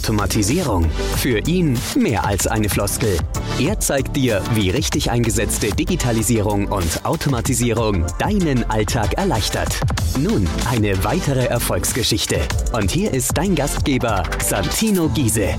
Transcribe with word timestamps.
Automatisierung. 0.00 0.90
Für 1.18 1.40
ihn 1.40 1.78
mehr 1.94 2.24
als 2.24 2.46
eine 2.46 2.70
Floskel. 2.70 3.18
Er 3.58 3.78
zeigt 3.80 4.16
dir, 4.16 4.42
wie 4.54 4.70
richtig 4.70 5.10
eingesetzte 5.10 5.68
Digitalisierung 5.68 6.68
und 6.68 7.04
Automatisierung 7.04 8.06
deinen 8.18 8.68
Alltag 8.70 9.12
erleichtert. 9.18 9.78
Nun 10.18 10.48
eine 10.70 11.04
weitere 11.04 11.44
Erfolgsgeschichte. 11.44 12.38
Und 12.72 12.90
hier 12.90 13.12
ist 13.12 13.36
dein 13.36 13.54
Gastgeber, 13.54 14.22
Santino 14.42 15.10
Giese. 15.10 15.56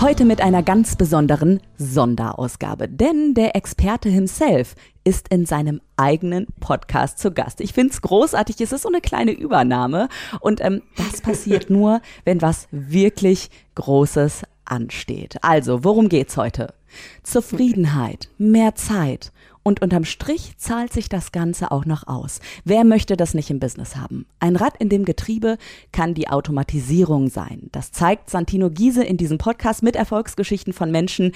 Heute 0.00 0.24
mit 0.24 0.40
einer 0.40 0.62
ganz 0.62 0.96
besonderen 0.96 1.60
Sonderausgabe, 1.78 2.88
denn 2.88 3.34
der 3.34 3.56
Experte 3.56 4.08
himself 4.08 4.74
ist 5.04 5.28
in 5.28 5.46
seinem 5.46 5.80
eigenen 5.96 6.46
Podcast 6.60 7.18
zu 7.18 7.30
Gast. 7.32 7.60
Ich 7.60 7.72
finde 7.72 7.92
es 7.92 8.02
großartig, 8.02 8.60
es 8.60 8.72
ist 8.72 8.82
so 8.82 8.88
eine 8.88 9.00
kleine 9.00 9.30
Übernahme 9.30 10.08
und 10.40 10.60
ähm, 10.62 10.82
das 10.96 11.22
passiert 11.22 11.70
nur, 11.70 12.02
wenn 12.24 12.42
was 12.42 12.66
wirklich 12.70 13.50
Großes 13.76 14.42
ansteht. 14.64 15.36
Also, 15.42 15.84
worum 15.84 16.08
geht's 16.08 16.36
heute? 16.36 16.74
Zufriedenheit, 17.22 18.28
mehr 18.36 18.74
Zeit 18.74 19.32
und 19.64 19.82
unterm 19.82 20.04
Strich 20.04 20.52
zahlt 20.58 20.92
sich 20.92 21.08
das 21.08 21.32
Ganze 21.32 21.72
auch 21.72 21.86
noch 21.86 22.06
aus. 22.06 22.40
Wer 22.64 22.84
möchte 22.84 23.16
das 23.16 23.34
nicht 23.34 23.50
im 23.50 23.58
Business 23.58 23.96
haben? 23.96 24.26
Ein 24.38 24.56
Rad 24.56 24.76
in 24.78 24.90
dem 24.90 25.04
Getriebe 25.04 25.56
kann 25.90 26.14
die 26.14 26.28
Automatisierung 26.28 27.30
sein. 27.30 27.70
Das 27.72 27.90
zeigt 27.90 28.30
Santino 28.30 28.70
Giese 28.70 29.02
in 29.02 29.16
diesem 29.16 29.38
Podcast 29.38 29.82
mit 29.82 29.96
Erfolgsgeschichten 29.96 30.72
von 30.72 30.90
Menschen, 30.90 31.32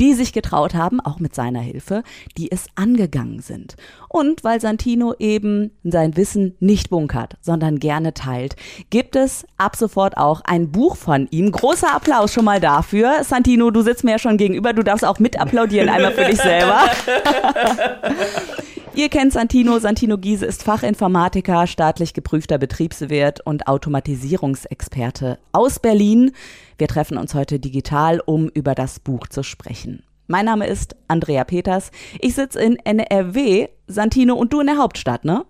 die 0.00 0.14
sich 0.14 0.32
getraut 0.32 0.74
haben, 0.74 1.00
auch 1.00 1.18
mit 1.18 1.34
seiner 1.34 1.60
Hilfe, 1.60 2.04
die 2.38 2.50
es 2.50 2.66
angegangen 2.76 3.40
sind. 3.40 3.74
Und 4.08 4.44
weil 4.44 4.60
Santino 4.60 5.14
eben 5.18 5.72
sein 5.82 6.16
Wissen 6.16 6.54
nicht 6.60 6.88
bunkert, 6.88 7.36
sondern 7.40 7.80
gerne 7.80 8.14
teilt, 8.14 8.54
gibt 8.90 9.16
es 9.16 9.44
ab 9.58 9.74
sofort 9.74 10.16
auch 10.16 10.42
ein 10.44 10.70
Buch 10.70 10.96
von 10.96 11.26
ihm. 11.32 11.50
Großer 11.50 11.92
Applaus 11.92 12.32
schon 12.32 12.44
mal 12.44 12.60
dafür. 12.60 13.24
Santino, 13.24 13.72
du 13.72 13.82
sitzt 13.82 14.04
mir 14.04 14.12
ja 14.12 14.18
schon 14.20 14.36
gegenüber, 14.36 14.72
du 14.72 14.84
darfst 14.84 15.04
auch 15.04 15.18
mit 15.18 15.40
applaudieren, 15.40 15.88
einmal 15.88 16.12
für 16.12 16.26
dich 16.26 16.40
selber. 16.40 16.82
Ihr 18.94 19.08
kennt 19.08 19.32
Santino. 19.32 19.78
Santino 19.78 20.18
Giese 20.18 20.44
ist 20.44 20.62
Fachinformatiker, 20.62 21.66
staatlich 21.66 22.12
geprüfter 22.12 22.58
Betriebswirt 22.58 23.40
und 23.40 23.66
Automatisierungsexperte 23.66 25.38
aus 25.52 25.78
Berlin. 25.78 26.32
Wir 26.76 26.88
treffen 26.88 27.16
uns 27.16 27.34
heute 27.34 27.58
digital, 27.58 28.20
um 28.24 28.48
über 28.48 28.74
das 28.74 29.00
Buch 29.00 29.26
zu 29.28 29.42
sprechen. 29.42 30.02
Mein 30.26 30.44
Name 30.44 30.66
ist 30.66 30.94
Andrea 31.08 31.44
Peters. 31.44 31.90
Ich 32.20 32.34
sitze 32.34 32.60
in 32.60 32.76
NRW, 32.76 33.68
Santino, 33.86 34.34
und 34.34 34.52
du 34.52 34.60
in 34.60 34.66
der 34.66 34.78
Hauptstadt, 34.78 35.24
ne? 35.24 35.44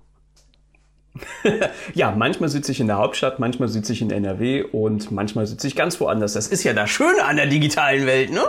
ja, 1.94 2.10
manchmal 2.16 2.48
sitze 2.48 2.72
ich 2.72 2.80
in 2.80 2.86
der 2.86 2.96
Hauptstadt, 2.96 3.38
manchmal 3.38 3.68
sitze 3.68 3.92
ich 3.92 4.00
in 4.00 4.10
NRW 4.10 4.62
und 4.62 5.10
manchmal 5.10 5.46
sitze 5.46 5.66
ich 5.66 5.76
ganz 5.76 6.00
woanders. 6.00 6.32
Das 6.32 6.46
ist 6.46 6.64
ja 6.64 6.72
das 6.72 6.88
Schöne 6.90 7.24
an 7.24 7.36
der 7.36 7.46
digitalen 7.46 8.06
Welt, 8.06 8.30
ne? 8.30 8.40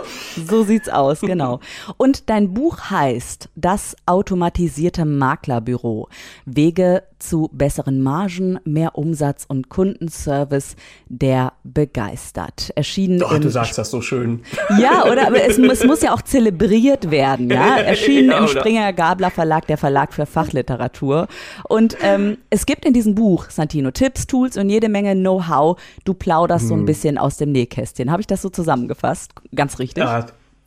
So 0.46 0.64
sieht's 0.64 0.88
aus, 0.88 1.20
genau. 1.22 1.60
Und 1.98 2.30
dein 2.30 2.54
Buch 2.54 2.90
heißt 2.90 3.50
Das 3.54 3.96
automatisierte 4.06 5.04
Maklerbüro. 5.04 6.08
Wege 6.46 7.02
zu 7.18 7.48
besseren 7.52 8.02
Margen, 8.02 8.58
mehr 8.64 8.96
Umsatz 8.96 9.44
und 9.48 9.68
Kundenservice, 9.70 10.76
der 11.08 11.54
begeistert. 11.64 12.70
Erschienen. 12.74 13.18
Doch, 13.18 13.38
du 13.38 13.48
sagst 13.48 13.78
das 13.78 13.90
so 13.90 14.00
schön. 14.00 14.42
Ja, 14.78 15.04
oder? 15.04 15.26
Aber 15.26 15.42
es, 15.42 15.58
es 15.58 15.84
muss 15.84 16.02
ja 16.02 16.12
auch 16.12 16.22
zelebriert 16.22 17.10
werden, 17.10 17.50
ja? 17.50 17.76
Erschienen 17.76 18.30
ja, 18.30 18.38
im 18.38 18.48
Springer 18.48 18.92
Gabler 18.92 19.30
Verlag, 19.30 19.66
der 19.66 19.78
Verlag 19.78 20.12
für 20.12 20.26
Fachliteratur. 20.26 21.28
Und 21.68 21.96
ähm, 22.02 22.38
es 22.54 22.66
gibt 22.66 22.84
in 22.84 22.92
diesem 22.92 23.16
Buch, 23.16 23.50
Santino, 23.50 23.90
Tipps, 23.90 24.28
Tools 24.28 24.56
und 24.56 24.70
jede 24.70 24.88
Menge 24.88 25.14
Know-how. 25.14 25.76
Du 26.04 26.14
plauderst 26.14 26.62
hm. 26.62 26.68
so 26.68 26.74
ein 26.74 26.80
hm. 26.80 26.86
bisschen 26.86 27.18
aus 27.18 27.36
dem 27.36 27.50
Nähkästchen. 27.50 28.12
Habe 28.12 28.20
ich 28.20 28.28
das 28.28 28.42
so 28.42 28.48
zusammengefasst? 28.48 29.32
Ganz 29.56 29.80
richtig? 29.80 30.04
Ja, 30.04 30.26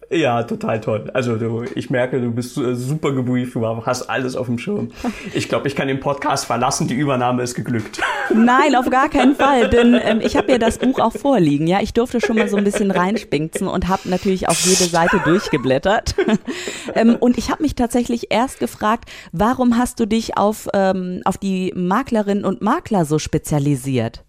ja, 0.09 0.43
total 0.43 0.79
toll. 0.79 1.09
Also 1.13 1.35
du, 1.35 1.63
ich 1.75 1.89
merke, 1.89 2.21
du 2.21 2.31
bist 2.31 2.57
äh, 2.57 2.75
super 2.75 3.11
gebrieft, 3.11 3.55
du 3.55 3.85
hast 3.85 4.03
alles 4.03 4.35
auf 4.35 4.47
dem 4.47 4.57
Schirm. 4.57 4.91
Ich 5.33 5.49
glaube, 5.49 5.67
ich 5.67 5.75
kann 5.75 5.89
den 5.89 5.99
Podcast 5.99 6.45
verlassen, 6.45 6.87
die 6.87 6.95
Übernahme 6.95 7.43
ist 7.43 7.55
geglückt. 7.55 7.99
Nein, 8.33 8.75
auf 8.75 8.89
gar 8.89 9.09
keinen 9.09 9.35
Fall, 9.35 9.69
denn 9.69 9.99
ähm, 10.01 10.21
ich 10.21 10.37
habe 10.37 10.51
ja 10.51 10.57
das 10.57 10.77
Buch 10.77 10.99
auch 10.99 11.13
vorliegen. 11.13 11.67
Ja, 11.67 11.81
ich 11.81 11.93
durfte 11.93 12.21
schon 12.21 12.37
mal 12.37 12.47
so 12.47 12.55
ein 12.55 12.63
bisschen 12.63 12.91
reinspinkzen 12.91 13.67
und 13.67 13.89
habe 13.89 14.09
natürlich 14.09 14.47
auch 14.47 14.55
jede 14.55 14.85
Seite 14.85 15.19
durchgeblättert. 15.25 16.15
ähm, 16.95 17.17
und 17.19 17.37
ich 17.37 17.51
habe 17.51 17.63
mich 17.63 17.75
tatsächlich 17.75 18.27
erst 18.31 18.59
gefragt, 18.59 19.09
warum 19.33 19.77
hast 19.77 19.99
du 19.99 20.05
dich 20.05 20.37
auf, 20.37 20.69
ähm, 20.73 21.21
auf 21.25 21.37
die 21.37 21.73
Maklerinnen 21.75 22.45
und 22.45 22.61
Makler 22.61 23.03
so 23.03 23.19
spezialisiert? 23.19 24.23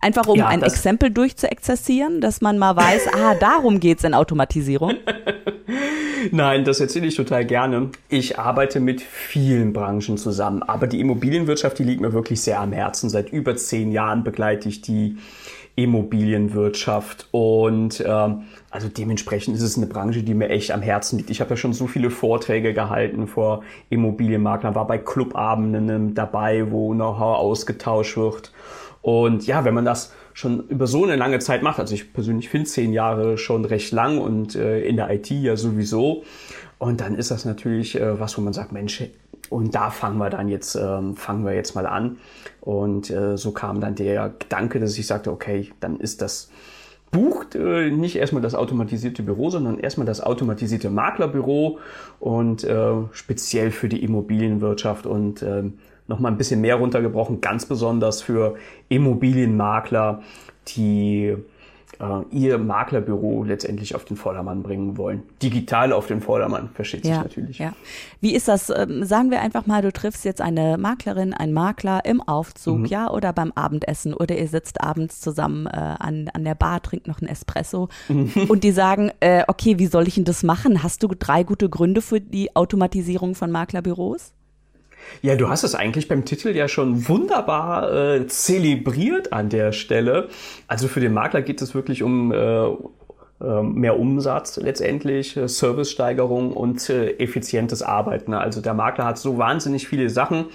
Einfach 0.00 0.26
um 0.26 0.38
ja, 0.38 0.46
ein 0.46 0.62
Exempel 0.62 1.10
durchzuexerzieren, 1.10 2.20
dass 2.20 2.40
man 2.40 2.58
mal 2.58 2.76
weiß, 2.76 3.08
ah, 3.14 3.34
darum 3.34 3.80
geht's 3.80 4.04
in 4.04 4.14
Automatisierung. 4.14 4.94
Nein, 6.30 6.64
das 6.64 6.80
erzähle 6.80 7.06
ich 7.06 7.14
total 7.14 7.44
gerne. 7.44 7.90
Ich 8.08 8.38
arbeite 8.38 8.80
mit 8.80 9.00
vielen 9.00 9.72
Branchen 9.72 10.16
zusammen, 10.16 10.62
aber 10.62 10.86
die 10.86 11.00
Immobilienwirtschaft, 11.00 11.78
die 11.78 11.84
liegt 11.84 12.00
mir 12.00 12.12
wirklich 12.12 12.40
sehr 12.40 12.60
am 12.60 12.72
Herzen. 12.72 13.10
Seit 13.10 13.30
über 13.30 13.56
zehn 13.56 13.92
Jahren 13.92 14.24
begleite 14.24 14.68
ich 14.68 14.80
die 14.80 15.18
Immobilienwirtschaft 15.76 17.28
und 17.32 18.02
ähm, 18.04 18.44
also 18.70 18.88
dementsprechend 18.88 19.56
ist 19.56 19.62
es 19.62 19.76
eine 19.76 19.86
Branche, 19.86 20.22
die 20.22 20.32
mir 20.32 20.48
echt 20.48 20.70
am 20.70 20.80
Herzen 20.80 21.18
liegt. 21.18 21.28
Ich 21.28 21.40
habe 21.42 21.50
ja 21.50 21.56
schon 21.56 21.74
so 21.74 21.86
viele 21.86 22.10
Vorträge 22.10 22.72
gehalten 22.72 23.26
vor 23.26 23.62
Immobilienmaklern, 23.90 24.74
war 24.74 24.86
bei 24.86 24.96
Clubabenden 24.96 26.14
dabei, 26.14 26.70
wo 26.70 26.94
Know-how 26.94 27.36
ausgetauscht 27.36 28.16
wird 28.16 28.52
und 29.06 29.46
ja, 29.46 29.64
wenn 29.64 29.72
man 29.72 29.84
das 29.84 30.12
schon 30.34 30.66
über 30.66 30.88
so 30.88 31.04
eine 31.04 31.14
lange 31.14 31.38
Zeit 31.38 31.62
macht, 31.62 31.78
also 31.78 31.94
ich 31.94 32.12
persönlich 32.12 32.48
finde 32.48 32.66
zehn 32.66 32.92
Jahre 32.92 33.38
schon 33.38 33.64
recht 33.64 33.92
lang 33.92 34.18
und 34.18 34.56
äh, 34.56 34.80
in 34.80 34.96
der 34.96 35.08
IT 35.10 35.30
ja 35.30 35.54
sowieso. 35.54 36.24
Und 36.78 37.00
dann 37.00 37.14
ist 37.14 37.30
das 37.30 37.44
natürlich 37.44 37.94
äh, 38.00 38.18
was, 38.18 38.36
wo 38.36 38.42
man 38.42 38.52
sagt, 38.52 38.72
Mensch, 38.72 39.04
und 39.48 39.76
da 39.76 39.90
fangen 39.90 40.18
wir 40.18 40.28
dann 40.28 40.48
jetzt, 40.48 40.74
ähm, 40.74 41.14
fangen 41.14 41.44
wir 41.44 41.54
jetzt 41.54 41.76
mal 41.76 41.86
an. 41.86 42.18
Und 42.60 43.08
äh, 43.10 43.36
so 43.36 43.52
kam 43.52 43.80
dann 43.80 43.94
der 43.94 44.34
Gedanke, 44.40 44.80
dass 44.80 44.98
ich 44.98 45.06
sagte, 45.06 45.30
okay, 45.30 45.70
dann 45.78 46.00
ist 46.00 46.20
das 46.20 46.50
Buch 47.12 47.44
äh, 47.54 47.90
nicht 47.90 48.16
erstmal 48.16 48.42
das 48.42 48.56
automatisierte 48.56 49.22
Büro, 49.22 49.50
sondern 49.50 49.78
erstmal 49.78 50.06
das 50.08 50.20
automatisierte 50.20 50.90
Maklerbüro 50.90 51.78
und 52.18 52.64
äh, 52.64 52.92
speziell 53.12 53.70
für 53.70 53.88
die 53.88 54.02
Immobilienwirtschaft 54.02 55.06
und 55.06 55.44
ähm, 55.44 55.74
nochmal 56.08 56.32
ein 56.32 56.38
bisschen 56.38 56.60
mehr 56.60 56.76
runtergebrochen, 56.76 57.40
ganz 57.40 57.66
besonders 57.66 58.22
für 58.22 58.56
Immobilienmakler, 58.88 60.22
die 60.68 61.36
äh, 61.98 62.22
ihr 62.30 62.58
Maklerbüro 62.58 63.44
letztendlich 63.44 63.94
auf 63.94 64.04
den 64.04 64.16
Vordermann 64.16 64.62
bringen 64.62 64.96
wollen. 64.96 65.22
Digital 65.42 65.92
auf 65.92 66.06
den 66.06 66.20
Vordermann, 66.20 66.70
versteht 66.74 67.04
sich 67.04 67.14
natürlich. 67.14 67.58
Ja. 67.58 67.72
Wie 68.20 68.34
ist 68.34 68.48
das? 68.48 68.70
Ähm, 68.70 69.04
sagen 69.04 69.30
wir 69.30 69.40
einfach 69.40 69.66
mal, 69.66 69.82
du 69.82 69.92
triffst 69.92 70.24
jetzt 70.24 70.40
eine 70.40 70.78
Maklerin, 70.78 71.32
einen 71.32 71.52
Makler 71.52 72.04
im 72.04 72.20
Aufzug, 72.20 72.80
mhm. 72.80 72.84
ja, 72.86 73.10
oder 73.10 73.32
beim 73.32 73.52
Abendessen 73.52 74.14
oder 74.14 74.36
ihr 74.36 74.48
sitzt 74.48 74.80
abends 74.82 75.20
zusammen 75.20 75.66
äh, 75.66 75.70
an, 75.70 76.28
an 76.32 76.44
der 76.44 76.54
Bar, 76.54 76.82
trinkt 76.82 77.08
noch 77.08 77.20
einen 77.20 77.30
Espresso 77.30 77.88
mhm. 78.08 78.30
und 78.48 78.64
die 78.64 78.72
sagen, 78.72 79.10
äh, 79.20 79.44
okay, 79.48 79.78
wie 79.78 79.86
soll 79.86 80.06
ich 80.08 80.16
denn 80.16 80.24
das 80.24 80.42
machen? 80.42 80.82
Hast 80.82 81.02
du 81.02 81.08
drei 81.08 81.42
gute 81.42 81.68
Gründe 81.68 82.02
für 82.02 82.20
die 82.20 82.54
Automatisierung 82.54 83.34
von 83.34 83.50
Maklerbüros? 83.50 84.35
Ja, 85.22 85.36
du 85.36 85.48
hast 85.48 85.64
es 85.64 85.74
eigentlich 85.74 86.08
beim 86.08 86.24
Titel 86.24 86.50
ja 86.50 86.68
schon 86.68 87.08
wunderbar 87.08 87.92
äh, 87.92 88.26
zelebriert 88.26 89.32
an 89.32 89.48
der 89.48 89.72
Stelle. 89.72 90.28
Also 90.68 90.88
für 90.88 91.00
den 91.00 91.14
Makler 91.14 91.42
geht 91.42 91.62
es 91.62 91.74
wirklich 91.74 92.02
um 92.02 92.32
äh, 92.32 92.66
äh 92.66 93.62
mehr 93.62 93.98
Umsatz 93.98 94.56
letztendlich, 94.56 95.36
äh, 95.36 95.48
Servicesteigerung 95.48 96.52
und 96.52 96.88
äh, 96.90 97.12
effizientes 97.18 97.82
Arbeiten. 97.82 98.34
Also 98.34 98.60
der 98.60 98.74
Makler 98.74 99.04
hat 99.04 99.18
so 99.18 99.38
wahnsinnig 99.38 99.88
viele 99.88 100.10
Sachen. 100.10 100.46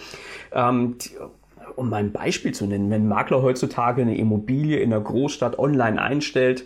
Ähm, 0.54 0.98
die, 1.02 1.12
um 1.76 1.90
mal 1.90 1.98
ein 1.98 2.12
Beispiel 2.12 2.54
zu 2.54 2.66
nennen, 2.66 2.90
wenn 2.90 3.04
ein 3.04 3.08
Makler 3.08 3.42
heutzutage 3.42 4.02
eine 4.02 4.18
Immobilie 4.18 4.78
in 4.80 4.90
der 4.90 5.00
Großstadt 5.00 5.58
online 5.58 6.02
einstellt, 6.02 6.66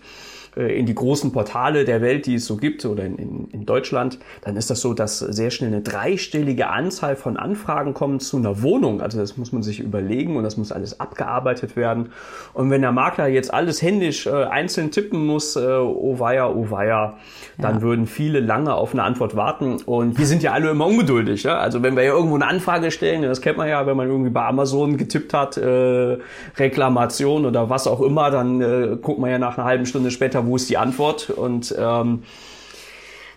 in 0.56 0.86
die 0.86 0.96
großen 0.96 1.32
Portale 1.32 1.86
der 1.86 2.02
Welt, 2.02 2.26
die 2.26 2.36
es 2.36 2.46
so 2.46 2.58
gibt 2.58 2.86
oder 2.86 3.04
in, 3.04 3.18
in, 3.18 3.48
in, 3.52 3.66
Deutschland, 3.66 4.20
dann 4.42 4.56
ist 4.56 4.70
das 4.70 4.82
so, 4.82 4.94
dass 4.94 5.20
sehr 5.20 5.52
schnell 5.52 5.72
eine 5.72 5.82
dreistellige 5.82 6.70
Anzahl 6.70 7.16
von 7.16 7.38
Anfragen 7.38 7.94
kommen 7.94 8.20
zu 8.20 8.38
einer 8.38 8.62
Wohnung. 8.62 9.02
Also 9.02 9.20
das 9.20 9.38
muss 9.38 9.52
man 9.52 9.64
sich 9.64 9.80
überlegen 9.80 10.38
und 10.38 10.44
das 10.44 10.56
muss 10.56 10.72
alles 10.72 11.00
abgearbeitet 11.00 11.76
werden. 11.76 12.10
Und 12.54 12.70
wenn 12.70 12.82
der 12.82 12.92
Makler 12.92 13.28
jetzt 13.28 13.54
alles 13.54 13.82
händisch 13.82 14.28
äh, 14.28 14.32
einzeln 14.32 14.92
tippen 14.92 15.26
muss, 15.26 15.56
äh, 15.56 15.60
oh 15.60 16.20
weia, 16.20 16.50
oh 16.50 16.70
weia, 16.70 17.18
dann 17.58 17.76
ja. 17.76 17.82
würden 17.82 18.08
viele 18.08 18.40
lange 18.40 18.74
auf 18.74 18.94
eine 18.94 19.04
Antwort 19.04 19.36
warten. 19.36 19.78
Und 19.86 20.18
wir 20.18 20.26
sind 20.26 20.42
ja 20.44 20.54
alle 20.54 20.70
immer 20.70 20.86
ungeduldig. 20.86 21.44
Ja? 21.44 21.58
Also 21.58 21.84
wenn 21.84 21.96
wir 21.96 22.04
ja 22.04 22.14
irgendwo 22.14 22.36
eine 22.36 22.48
Anfrage 22.48 22.92
stellen, 22.92 23.24
das 23.24 23.42
kennt 23.42 23.58
man 23.58 23.68
ja, 23.68 23.86
wenn 23.86 23.98
man 23.98 24.08
irgendwie 24.08 24.30
bei 24.30 24.46
Amazon 24.46 24.98
getippt 24.98 25.34
hat, 25.34 25.58
äh, 25.58 26.18
Reklamation 26.58 27.46
oder 27.46 27.70
was 27.70 27.88
auch 27.88 28.02
immer, 28.02 28.32
dann 28.32 28.62
äh, 28.62 28.98
guckt 29.02 29.20
man 29.20 29.30
ja 29.30 29.38
nach 29.38 29.58
einer 29.58 29.66
halben 29.66 29.86
Stunde 29.86 30.12
später, 30.12 30.45
wo 30.46 30.56
ist 30.56 30.70
die 30.70 30.78
Antwort? 30.78 31.30
Und 31.30 31.76
ähm, 31.78 32.24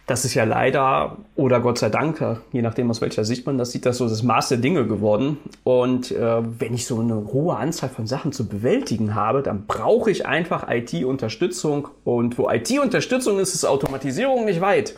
das 0.09 0.25
ist 0.25 0.33
ja 0.33 0.45
leider 0.45 1.19
oder 1.37 1.61
Gott 1.61 1.79
sei 1.79 1.91
Dank, 1.91 2.25
je 2.51 2.63
nachdem 2.63 2.91
aus 2.91 3.03
welcher 3.03 3.25
Sicht 3.25 3.47
man 3.47 3.59
das 3.59 3.73
sieht, 3.73 3.85
das 3.85 3.99
so 3.99 4.09
das 4.09 4.23
Maß 4.23 4.49
der 4.49 4.59
Dinge 4.59 4.87
geworden. 4.87 5.37
Und 5.65 6.11
äh, 6.11 6.43
wenn 6.59 6.73
ich 6.73 6.87
so 6.87 6.99
eine 7.01 7.27
hohe 7.31 7.57
Anzahl 7.57 7.91
von 7.91 8.07
Sachen 8.07 8.33
zu 8.33 8.49
bewältigen 8.49 9.15
habe, 9.15 9.43
dann 9.43 9.67
brauche 9.67 10.11
ich 10.11 10.25
einfach 10.25 10.67
IT-Unterstützung. 10.71 11.89
Und 12.05 12.39
wo 12.39 12.49
IT-Unterstützung 12.49 13.39
ist, 13.39 13.55
ist 13.55 13.67
Automatisierung 13.67 14.47
nicht 14.47 14.63
weit. 14.63 14.95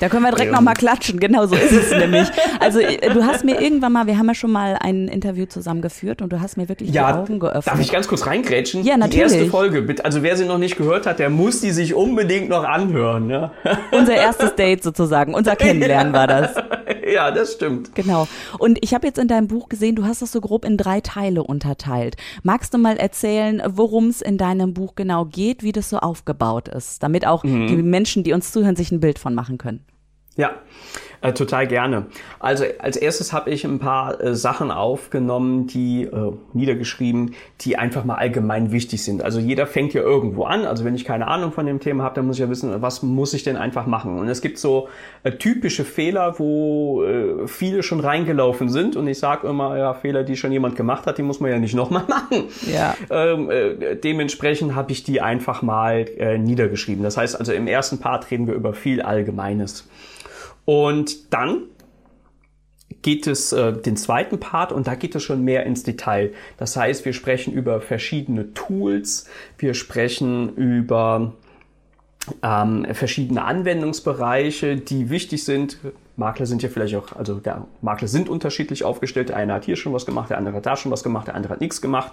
Da 0.00 0.08
können 0.08 0.22
wir 0.22 0.30
direkt 0.30 0.48
ähm. 0.48 0.54
nochmal 0.54 0.74
klatschen, 0.74 1.20
genau 1.20 1.46
so 1.46 1.54
ist 1.54 1.72
es 1.72 1.90
nämlich. 1.90 2.28
Also 2.60 2.80
äh, 2.80 3.12
du 3.12 3.24
hast 3.24 3.44
mir 3.44 3.60
irgendwann 3.60 3.92
mal, 3.92 4.06
wir 4.06 4.18
haben 4.18 4.26
ja 4.26 4.34
schon 4.34 4.52
mal 4.52 4.76
ein 4.80 5.08
Interview 5.08 5.46
zusammengeführt 5.46 6.22
und 6.22 6.32
du 6.32 6.40
hast 6.40 6.56
mir 6.56 6.68
wirklich 6.68 6.90
ja, 6.90 7.12
die 7.12 7.18
Augen 7.18 7.38
geöffnet. 7.38 7.66
Darf 7.66 7.80
ich 7.80 7.92
ganz 7.92 8.08
kurz 8.08 8.26
reingrätschen? 8.26 8.84
Ja, 8.84 8.96
natürlich. 8.96 9.32
Die 9.32 9.38
erste 9.38 9.50
Folge, 9.50 9.94
also 10.02 10.22
wer 10.22 10.36
sie 10.36 10.44
noch 10.44 10.58
nicht 10.58 10.76
gehört 10.76 11.06
hat, 11.06 11.18
der 11.18 11.30
muss 11.30 11.60
die 11.60 11.70
sich 11.70 11.94
unbedingt 11.94 12.48
noch 12.48 12.64
anhören. 12.64 13.30
Ja? 13.30 13.52
Unser 13.92 14.14
erstes 14.14 14.54
Date 14.54 14.82
sozusagen, 14.82 15.34
unser 15.34 15.56
Kennenlernen 15.64 16.12
war 16.12 16.26
das. 16.26 16.54
Ja, 17.14 17.30
das 17.30 17.52
stimmt. 17.52 17.94
Genau. 17.94 18.26
Und 18.58 18.78
ich 18.82 18.92
habe 18.92 19.06
jetzt 19.06 19.20
in 19.20 19.28
deinem 19.28 19.46
Buch 19.46 19.68
gesehen, 19.68 19.94
du 19.94 20.04
hast 20.04 20.20
das 20.20 20.32
so 20.32 20.40
grob 20.40 20.64
in 20.64 20.76
drei 20.76 21.00
Teile 21.00 21.44
unterteilt. 21.44 22.16
Magst 22.42 22.74
du 22.74 22.78
mal 22.78 22.96
erzählen, 22.96 23.62
worum 23.64 24.08
es 24.08 24.20
in 24.20 24.36
deinem 24.36 24.74
Buch 24.74 24.96
genau 24.96 25.24
geht, 25.24 25.62
wie 25.62 25.70
das 25.70 25.90
so 25.90 25.98
aufgebaut 25.98 26.66
ist, 26.66 27.04
damit 27.04 27.24
auch 27.24 27.44
mhm. 27.44 27.68
die 27.68 27.76
Menschen, 27.76 28.24
die 28.24 28.32
uns 28.32 28.50
zuhören, 28.50 28.74
sich 28.74 28.90
ein 28.90 28.98
Bild 28.98 29.20
von 29.20 29.32
machen 29.32 29.58
können? 29.58 29.84
Ja, 30.36 30.54
äh, 31.24 31.32
total 31.32 31.66
gerne. 31.66 32.04
Also 32.38 32.64
als 32.80 32.98
erstes 32.98 33.32
habe 33.32 33.48
ich 33.48 33.64
ein 33.64 33.78
paar 33.78 34.20
äh, 34.20 34.34
Sachen 34.34 34.70
aufgenommen, 34.70 35.66
die 35.66 36.02
äh, 36.02 36.32
niedergeschrieben, 36.52 37.34
die 37.62 37.78
einfach 37.78 38.04
mal 38.04 38.16
allgemein 38.16 38.72
wichtig 38.72 39.02
sind. 39.02 39.22
Also 39.22 39.40
jeder 39.40 39.66
fängt 39.66 39.94
ja 39.94 40.02
irgendwo 40.02 40.44
an. 40.44 40.66
Also 40.66 40.84
wenn 40.84 40.94
ich 40.94 41.06
keine 41.06 41.28
Ahnung 41.28 41.52
von 41.52 41.64
dem 41.64 41.80
Thema 41.80 42.04
habe, 42.04 42.16
dann 42.16 42.26
muss 42.26 42.36
ich 42.36 42.40
ja 42.40 42.50
wissen, 42.50 42.82
was 42.82 43.02
muss 43.02 43.32
ich 43.32 43.42
denn 43.42 43.56
einfach 43.56 43.86
machen. 43.86 44.18
Und 44.18 44.28
es 44.28 44.42
gibt 44.42 44.58
so 44.58 44.88
äh, 45.22 45.32
typische 45.32 45.84
Fehler, 45.84 46.38
wo 46.38 47.04
äh, 47.04 47.48
viele 47.48 47.82
schon 47.82 48.00
reingelaufen 48.00 48.68
sind. 48.68 48.94
Und 48.94 49.08
ich 49.08 49.18
sage 49.18 49.48
immer, 49.48 49.78
ja, 49.78 49.94
Fehler, 49.94 50.24
die 50.24 50.36
schon 50.36 50.52
jemand 50.52 50.76
gemacht 50.76 51.06
hat, 51.06 51.16
die 51.16 51.22
muss 51.22 51.40
man 51.40 51.50
ja 51.50 51.58
nicht 51.58 51.74
nochmal 51.76 52.04
machen. 52.06 52.48
Ja. 52.70 52.96
Ähm, 53.08 53.50
äh, 53.50 53.96
dementsprechend 53.96 54.74
habe 54.74 54.92
ich 54.92 55.04
die 55.04 55.22
einfach 55.22 55.62
mal 55.62 56.04
niedergeschrieben. 56.38 57.02
Das 57.02 57.16
heißt 57.16 57.38
also 57.38 57.52
im 57.52 57.66
ersten 57.66 57.98
Part 57.98 58.30
reden 58.30 58.46
wir 58.46 58.54
über 58.54 58.74
viel 58.74 59.00
Allgemeines. 59.00 59.88
Und 60.64 61.32
dann 61.32 61.64
geht 63.02 63.26
es 63.26 63.52
äh, 63.52 63.72
den 63.72 63.96
zweiten 63.96 64.40
Part 64.40 64.72
und 64.72 64.86
da 64.86 64.94
geht 64.94 65.14
es 65.14 65.22
schon 65.22 65.44
mehr 65.44 65.66
ins 65.66 65.82
Detail. 65.82 66.32
Das 66.56 66.76
heißt, 66.76 67.04
wir 67.04 67.12
sprechen 67.12 67.52
über 67.52 67.80
verschiedene 67.80 68.54
Tools, 68.54 69.28
wir 69.58 69.74
sprechen 69.74 70.54
über 70.56 71.34
ähm, 72.42 72.86
verschiedene 72.92 73.44
Anwendungsbereiche, 73.44 74.76
die 74.76 75.10
wichtig 75.10 75.44
sind. 75.44 75.78
Makler 76.16 76.46
sind 76.46 76.62
ja 76.62 76.68
vielleicht 76.68 76.94
auch, 76.94 77.12
also 77.14 77.34
der 77.34 77.66
Makler 77.82 78.08
sind 78.08 78.28
unterschiedlich 78.30 78.84
aufgestellt. 78.84 79.28
Der 79.28 79.36
eine 79.36 79.52
hat 79.52 79.64
hier 79.64 79.76
schon 79.76 79.92
was 79.92 80.06
gemacht, 80.06 80.30
der 80.30 80.38
andere 80.38 80.56
hat 80.56 80.66
da 80.66 80.76
schon 80.76 80.90
was 80.90 81.02
gemacht, 81.02 81.26
der 81.26 81.34
andere 81.34 81.52
hat 81.52 81.60
nichts 81.60 81.82
gemacht. 81.82 82.12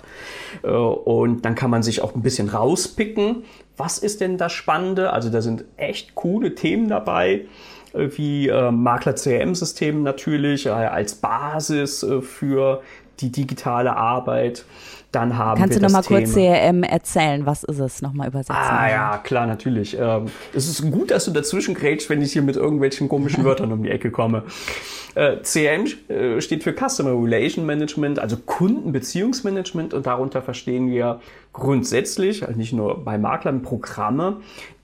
Äh, 0.63 0.67
und 0.67 1.45
dann 1.45 1.55
kann 1.55 1.69
man 1.69 1.83
sich 1.83 2.01
auch 2.01 2.15
ein 2.15 2.21
bisschen 2.21 2.49
rauspicken. 2.49 3.43
Was 3.77 3.97
ist 3.97 4.19
denn 4.19 4.37
das 4.37 4.51
Spannende? 4.51 5.13
Also 5.13 5.29
da 5.29 5.41
sind 5.41 5.63
echt 5.77 6.15
coole 6.15 6.55
Themen 6.55 6.89
dabei 6.89 7.45
wie 7.93 8.47
äh, 8.47 8.71
Makler-CRM-System 8.71 10.03
natürlich 10.03 10.65
äh, 10.65 10.69
als 10.69 11.15
Basis 11.15 12.03
äh, 12.03 12.21
für 12.21 12.81
die 13.19 13.31
digitale 13.31 13.95
Arbeit. 13.95 14.65
Dann 15.11 15.37
haben 15.37 15.59
Kannst 15.59 15.75
wir 15.75 15.81
du 15.81 15.87
nochmal 15.87 16.03
kurz 16.03 16.33
CRM 16.33 16.83
erzählen? 16.83 17.45
Was 17.45 17.63
ist 17.63 17.79
es? 17.79 18.01
Nochmal 18.01 18.29
übersetzen. 18.29 18.55
Ah 18.55 18.89
ja, 18.89 19.17
klar, 19.17 19.45
natürlich. 19.45 19.97
Ähm, 19.99 20.27
es 20.53 20.69
ist 20.69 20.89
gut, 20.89 21.11
dass 21.11 21.25
du 21.25 21.31
dazwischen 21.31 21.73
grätsch, 21.73 22.09
wenn 22.09 22.21
ich 22.21 22.31
hier 22.31 22.41
mit 22.41 22.55
irgendwelchen 22.55 23.09
komischen 23.09 23.43
Wörtern 23.43 23.73
um 23.73 23.83
die 23.83 23.89
Ecke 23.89 24.09
komme. 24.09 24.43
Äh, 25.15 25.37
CRM 25.43 25.85
äh, 26.07 26.39
steht 26.39 26.63
für 26.63 26.73
Customer 26.73 27.11
Relation 27.11 27.65
Management, 27.65 28.19
also 28.19 28.37
Kundenbeziehungsmanagement 28.37 29.93
und 29.93 30.05
darunter 30.05 30.41
verstehen 30.41 30.89
wir 30.89 31.19
grundsätzlich, 31.51 32.47
also 32.47 32.57
nicht 32.57 32.71
nur 32.71 33.03
bei 33.03 33.17
Maklern, 33.17 33.61
Programme, 33.61 34.37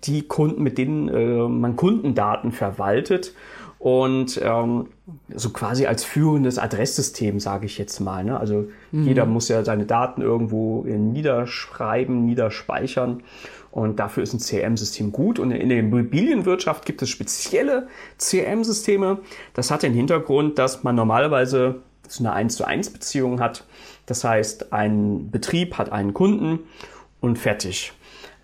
die 0.04 0.24
Kunden, 0.24 0.62
mit 0.62 0.78
denen 0.78 1.08
äh, 1.08 1.48
man 1.48 1.78
Kundendaten 1.78 2.52
verwaltet 2.52 3.34
und 3.80 4.40
ähm, 4.44 4.88
so 5.34 5.52
quasi 5.52 5.86
als 5.86 6.04
führendes 6.04 6.58
Adresssystem, 6.58 7.40
sage 7.40 7.66
ich 7.66 7.78
jetzt 7.78 8.00
mal. 8.00 8.24
Ne? 8.24 8.40
Also 8.40 8.68
mhm. 8.92 9.06
jeder 9.06 9.26
muss 9.26 9.50
ja 9.50 9.64
seine 9.64 9.86
Daten 9.86 10.22
irgendwo 10.22 10.84
niederschreiben, 10.84 12.26
niederspeichern. 12.26 13.24
Und 13.72 14.00
dafür 14.00 14.24
ist 14.24 14.34
ein 14.34 14.40
CRM-System 14.40 15.12
gut. 15.12 15.38
Und 15.38 15.52
in 15.52 15.70
der 15.70 15.80
Immobilienwirtschaft 15.80 16.86
gibt 16.86 17.02
es 17.04 17.10
spezielle 17.10 17.88
CRM-Systeme. 18.18 19.20
Das 19.54 19.70
hat 19.70 19.84
den 19.84 19.94
Hintergrund, 19.94 20.58
dass 20.58 20.84
man 20.84 20.96
normalerweise 20.96 21.76
so 22.08 22.24
eine 22.24 22.34
1 22.34 22.56
zu 22.56 22.66
1 22.66 22.90
Beziehung 22.90 23.40
hat. 23.40 23.66
Das 24.08 24.24
heißt, 24.24 24.74
ein 24.74 25.30
Betrieb 25.30 25.78
hat 25.78 25.92
einen 25.92 26.14
Kunden 26.14 26.60
und 27.20 27.38
fertig. 27.38 27.94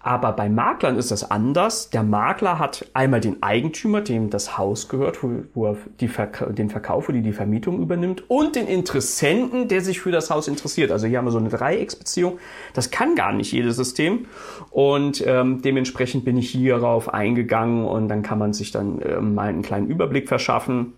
Aber 0.06 0.34
bei 0.34 0.50
Maklern 0.50 0.98
ist 0.98 1.12
das 1.12 1.32
anders. 1.32 1.90
Der 1.90 2.04
Makler 2.04 2.60
hat 2.60 2.86
einmal 2.94 3.22
den 3.22 3.42
Eigentümer, 3.42 4.02
dem 4.02 4.30
das 4.30 4.58
Haus 4.58 4.90
gehört, 4.90 5.24
wo, 5.24 5.46
wo 5.54 5.68
er 5.68 5.78
die 6.02 6.10
Verka 6.10 6.48
den 6.48 6.70
Verkauf 6.70 7.08
oder 7.08 7.20
die 7.20 7.32
Vermietung 7.32 7.82
übernimmt, 7.82 8.30
und 8.30 8.58
den 8.58 8.68
Interessenten, 8.68 9.70
der 9.70 9.80
sich 9.80 10.02
für 10.02 10.12
das 10.12 10.30
Haus 10.30 10.50
interessiert. 10.50 10.92
Also 10.92 11.08
hier 11.08 11.18
haben 11.18 11.26
wir 11.26 11.32
so 11.32 11.38
eine 11.38 11.48
Dreiecksbeziehung. 11.48 12.38
Das 12.74 12.92
kann 12.92 13.16
gar 13.16 13.32
nicht 13.32 13.54
jedes 13.54 13.78
System. 13.78 14.26
Und 14.72 15.24
ähm, 15.26 15.62
dementsprechend 15.62 16.26
bin 16.26 16.36
ich 16.36 16.50
hierauf 16.50 17.14
eingegangen 17.14 17.86
und 17.86 18.10
dann 18.10 18.24
kann 18.24 18.40
man 18.40 18.52
sich 18.52 18.72
dann 18.72 19.02
äh, 19.02 19.22
mal 19.22 19.48
einen 19.48 19.62
kleinen 19.62 19.88
Überblick 19.88 20.28
verschaffen 20.28 20.94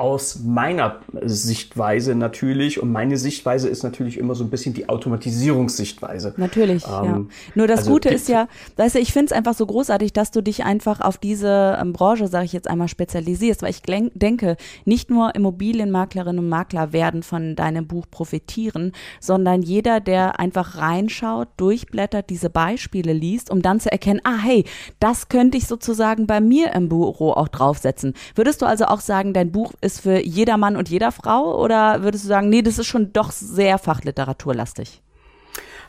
aus 0.00 0.38
meiner 0.42 1.00
Sichtweise 1.20 2.14
natürlich. 2.14 2.82
Und 2.82 2.90
meine 2.90 3.18
Sichtweise 3.18 3.68
ist 3.68 3.82
natürlich 3.82 4.16
immer 4.16 4.34
so 4.34 4.42
ein 4.42 4.48
bisschen 4.48 4.72
die 4.72 4.88
Automatisierungssichtweise. 4.88 6.32
Natürlich, 6.38 6.84
ähm, 6.86 7.04
ja. 7.04 7.24
Nur 7.54 7.66
das 7.66 7.80
also 7.80 7.92
Gute 7.92 8.08
ist 8.08 8.26
ja, 8.30 8.48
weißt 8.76 8.94
du, 8.94 8.98
ich 8.98 9.12
finde 9.12 9.26
es 9.26 9.32
einfach 9.32 9.52
so 9.52 9.66
großartig, 9.66 10.14
dass 10.14 10.30
du 10.30 10.40
dich 10.40 10.64
einfach 10.64 11.02
auf 11.02 11.18
diese 11.18 11.78
ähm, 11.78 11.92
Branche, 11.92 12.28
sage 12.28 12.46
ich 12.46 12.54
jetzt 12.54 12.66
einmal, 12.66 12.88
spezialisierst, 12.88 13.60
weil 13.60 13.70
ich 13.70 13.82
denke, 13.82 14.56
nicht 14.86 15.10
nur 15.10 15.34
Immobilienmaklerinnen 15.34 16.38
und 16.38 16.48
Makler 16.48 16.94
werden 16.94 17.22
von 17.22 17.54
deinem 17.54 17.86
Buch 17.86 18.06
profitieren, 18.10 18.92
sondern 19.20 19.60
jeder, 19.60 20.00
der 20.00 20.40
einfach 20.40 20.78
reinschaut, 20.78 21.48
durchblättert, 21.58 22.30
diese 22.30 22.48
Beispiele 22.48 23.12
liest, 23.12 23.50
um 23.50 23.60
dann 23.60 23.80
zu 23.80 23.92
erkennen, 23.92 24.22
ah 24.24 24.38
hey, 24.38 24.64
das 24.98 25.28
könnte 25.28 25.58
ich 25.58 25.66
sozusagen 25.66 26.26
bei 26.26 26.40
mir 26.40 26.72
im 26.72 26.88
Büro 26.88 27.32
auch 27.32 27.48
draufsetzen. 27.48 28.14
Würdest 28.34 28.62
du 28.62 28.66
also 28.66 28.86
auch 28.86 29.00
sagen, 29.00 29.34
dein 29.34 29.52
Buch 29.52 29.74
ist 29.82 29.89
ist 29.90 30.00
für 30.00 30.20
jeder 30.20 30.56
Mann 30.56 30.76
und 30.76 30.88
jeder 30.88 31.12
Frau? 31.12 31.60
Oder 31.62 32.02
würdest 32.02 32.24
du 32.24 32.28
sagen, 32.28 32.48
nee, 32.48 32.62
das 32.62 32.78
ist 32.78 32.86
schon 32.86 33.12
doch 33.12 33.32
sehr 33.32 33.78
fachliteraturlastig? 33.78 35.02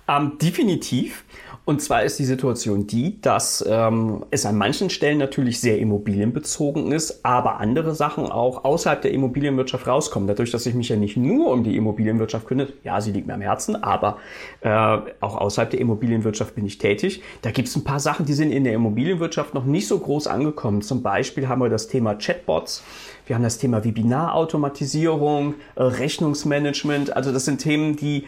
Ähm, 0.08 0.38
definitiv. 0.42 1.24
Und 1.64 1.80
zwar 1.80 2.04
ist 2.04 2.18
die 2.18 2.26
Situation 2.26 2.88
die, 2.88 3.22
dass 3.22 3.64
ähm, 3.70 4.26
es 4.32 4.48
an 4.48 4.58
manchen 4.58 4.90
Stellen 4.90 5.20
natürlich 5.20 5.62
sehr 5.62 5.78
immobilienbezogen 5.78 6.92
ist, 6.92 7.24
aber 7.24 7.60
andere 7.60 7.94
Sachen 7.94 8.26
auch 8.26 8.66
außerhalb 8.66 9.00
der 9.00 9.12
Immobilienwirtschaft 9.12 9.86
rauskommen. 9.86 10.28
Dadurch, 10.28 10.50
dass 10.50 10.66
ich 10.66 10.74
mich 10.74 10.90
ja 10.90 10.96
nicht 10.96 11.18
nur 11.18 11.52
um 11.52 11.64
die 11.64 11.78
Immobilienwirtschaft 11.78 12.48
kümmere, 12.48 12.74
ja, 12.84 13.00
sie 13.00 13.12
liegt 13.12 13.28
mir 13.28 13.36
am 13.36 13.42
Herzen, 13.42 13.82
aber 13.84 14.18
äh, 14.62 14.98
auch 15.20 15.38
außerhalb 15.38 15.70
der 15.70 15.80
Immobilienwirtschaft 15.80 16.56
bin 16.56 16.66
ich 16.66 16.80
tätig. 16.80 17.22
Da 17.44 17.52
gibt 17.52 17.68
es 17.68 17.76
ein 17.76 17.84
paar 17.84 18.00
Sachen, 18.00 18.26
die 18.26 18.34
sind 18.34 18.52
in 18.52 18.64
der 18.64 18.74
Immobilienwirtschaft 18.74 19.54
noch 19.54 19.66
nicht 19.66 19.88
so 19.88 20.00
groß 20.00 20.26
angekommen. 20.26 20.82
Zum 20.82 21.04
Beispiel 21.04 21.48
haben 21.48 21.62
wir 21.62 21.70
das 21.70 21.88
Thema 21.88 22.16
Chatbots. 22.16 22.84
Wir 23.32 23.36
haben 23.36 23.44
das 23.44 23.60
Thema 23.60 23.86
Webinarautomatisierung, 23.86 25.54
äh, 25.76 25.84
Rechnungsmanagement. 25.84 27.16
Also 27.16 27.32
das 27.32 27.46
sind 27.46 27.60
Themen, 27.60 27.96
die 27.96 28.26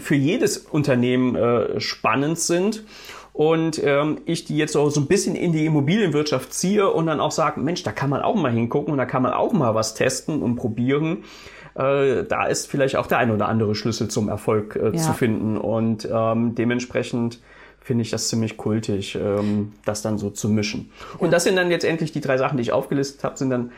für 0.00 0.14
jedes 0.14 0.56
Unternehmen 0.56 1.34
äh, 1.34 1.80
spannend 1.80 2.38
sind 2.38 2.84
und 3.32 3.82
ähm, 3.82 4.20
ich 4.26 4.44
die 4.44 4.56
jetzt 4.56 4.74
so, 4.74 4.88
so 4.88 5.00
ein 5.00 5.08
bisschen 5.08 5.34
in 5.34 5.50
die 5.50 5.66
Immobilienwirtschaft 5.66 6.54
ziehe 6.54 6.92
und 6.92 7.06
dann 7.06 7.18
auch 7.18 7.32
sage, 7.32 7.58
Mensch, 7.58 7.82
da 7.82 7.90
kann 7.90 8.08
man 8.08 8.22
auch 8.22 8.36
mal 8.36 8.52
hingucken 8.52 8.92
und 8.92 8.98
da 8.98 9.04
kann 9.04 9.24
man 9.24 9.32
auch 9.32 9.52
mal 9.52 9.74
was 9.74 9.94
testen 9.94 10.42
und 10.42 10.54
probieren. 10.54 11.24
Äh, 11.74 12.22
da 12.22 12.46
ist 12.46 12.68
vielleicht 12.68 12.94
auch 12.94 13.08
der 13.08 13.18
ein 13.18 13.32
oder 13.32 13.48
andere 13.48 13.74
Schlüssel 13.74 14.06
zum 14.06 14.28
Erfolg 14.28 14.76
äh, 14.76 14.90
ja. 14.90 14.96
zu 14.96 15.12
finden 15.12 15.56
und 15.56 16.08
ähm, 16.08 16.54
dementsprechend 16.54 17.40
finde 17.80 18.02
ich 18.02 18.10
das 18.10 18.28
ziemlich 18.28 18.56
kultig, 18.56 19.16
ähm, 19.20 19.72
das 19.84 20.02
dann 20.02 20.18
so 20.18 20.30
zu 20.30 20.48
mischen. 20.48 20.92
Und 21.18 21.32
das 21.32 21.42
sind 21.42 21.56
dann 21.56 21.72
jetzt 21.72 21.84
endlich 21.84 22.12
die 22.12 22.20
drei 22.20 22.38
Sachen, 22.38 22.58
die 22.58 22.62
ich 22.62 22.70
aufgelistet 22.70 23.24
habe, 23.24 23.36
sind 23.36 23.50
dann 23.50 23.72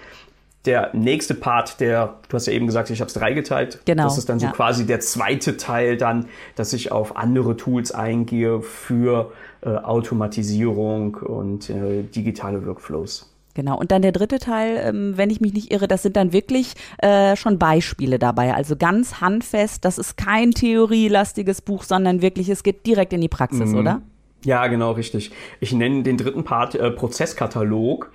der 0.65 0.91
nächste 0.93 1.35
Part, 1.35 1.81
der, 1.81 2.19
du 2.29 2.37
hast 2.37 2.47
ja 2.47 2.53
eben 2.53 2.67
gesagt, 2.67 2.91
ich 2.91 3.01
habe 3.01 3.09
es 3.09 3.15
dreigeteilt. 3.15 3.81
Genau. 3.85 4.05
Das 4.05 4.19
ist 4.19 4.29
dann 4.29 4.39
so 4.39 4.47
ja. 4.47 4.53
quasi 4.53 4.87
der 4.87 5.01
zweite 5.01 5.57
Teil 5.57 5.97
dann, 5.97 6.27
dass 6.55 6.73
ich 6.73 6.93
auf 6.93 7.17
andere 7.17 7.57
Tools 7.57 7.93
eingehe 7.93 8.61
für 8.61 9.33
äh, 9.63 9.71
Automatisierung 9.71 11.17
und 11.17 11.69
äh, 11.69 12.03
digitale 12.03 12.65
Workflows. 12.65 13.29
Genau. 13.55 13.79
Und 13.79 13.91
dann 13.91 14.03
der 14.03 14.13
dritte 14.13 14.39
Teil, 14.39 14.81
ähm, 14.83 15.15
wenn 15.17 15.31
ich 15.31 15.41
mich 15.41 15.53
nicht 15.53 15.73
irre, 15.73 15.89
das 15.89 16.03
sind 16.03 16.17
dann 16.17 16.33
wirklich 16.33 16.75
äh, 16.99 17.37
schon 17.37 17.59
Beispiele 17.59 18.19
dabei. 18.19 18.55
Also 18.55 18.77
ganz 18.77 19.21
handfest. 19.21 19.85
Das 19.85 19.99
ist 19.99 20.17
kein 20.17 20.53
theorielastiges 20.53 21.61
Buch, 21.61 21.83
sondern 21.83 22.23
wirklich, 22.23 22.49
es 22.49 22.63
geht 22.63 22.87
direkt 22.87 23.13
in 23.13 23.21
die 23.21 23.29
Praxis, 23.29 23.71
mhm. 23.71 23.79
oder? 23.79 24.03
Ja, 24.45 24.67
genau, 24.67 24.93
richtig. 24.93 25.31
Ich 25.61 25.73
nenne 25.73 26.03
den 26.03 26.17
dritten 26.17 26.45
Part 26.45 26.75
äh, 26.75 26.91
Prozesskatalog. 26.91 28.11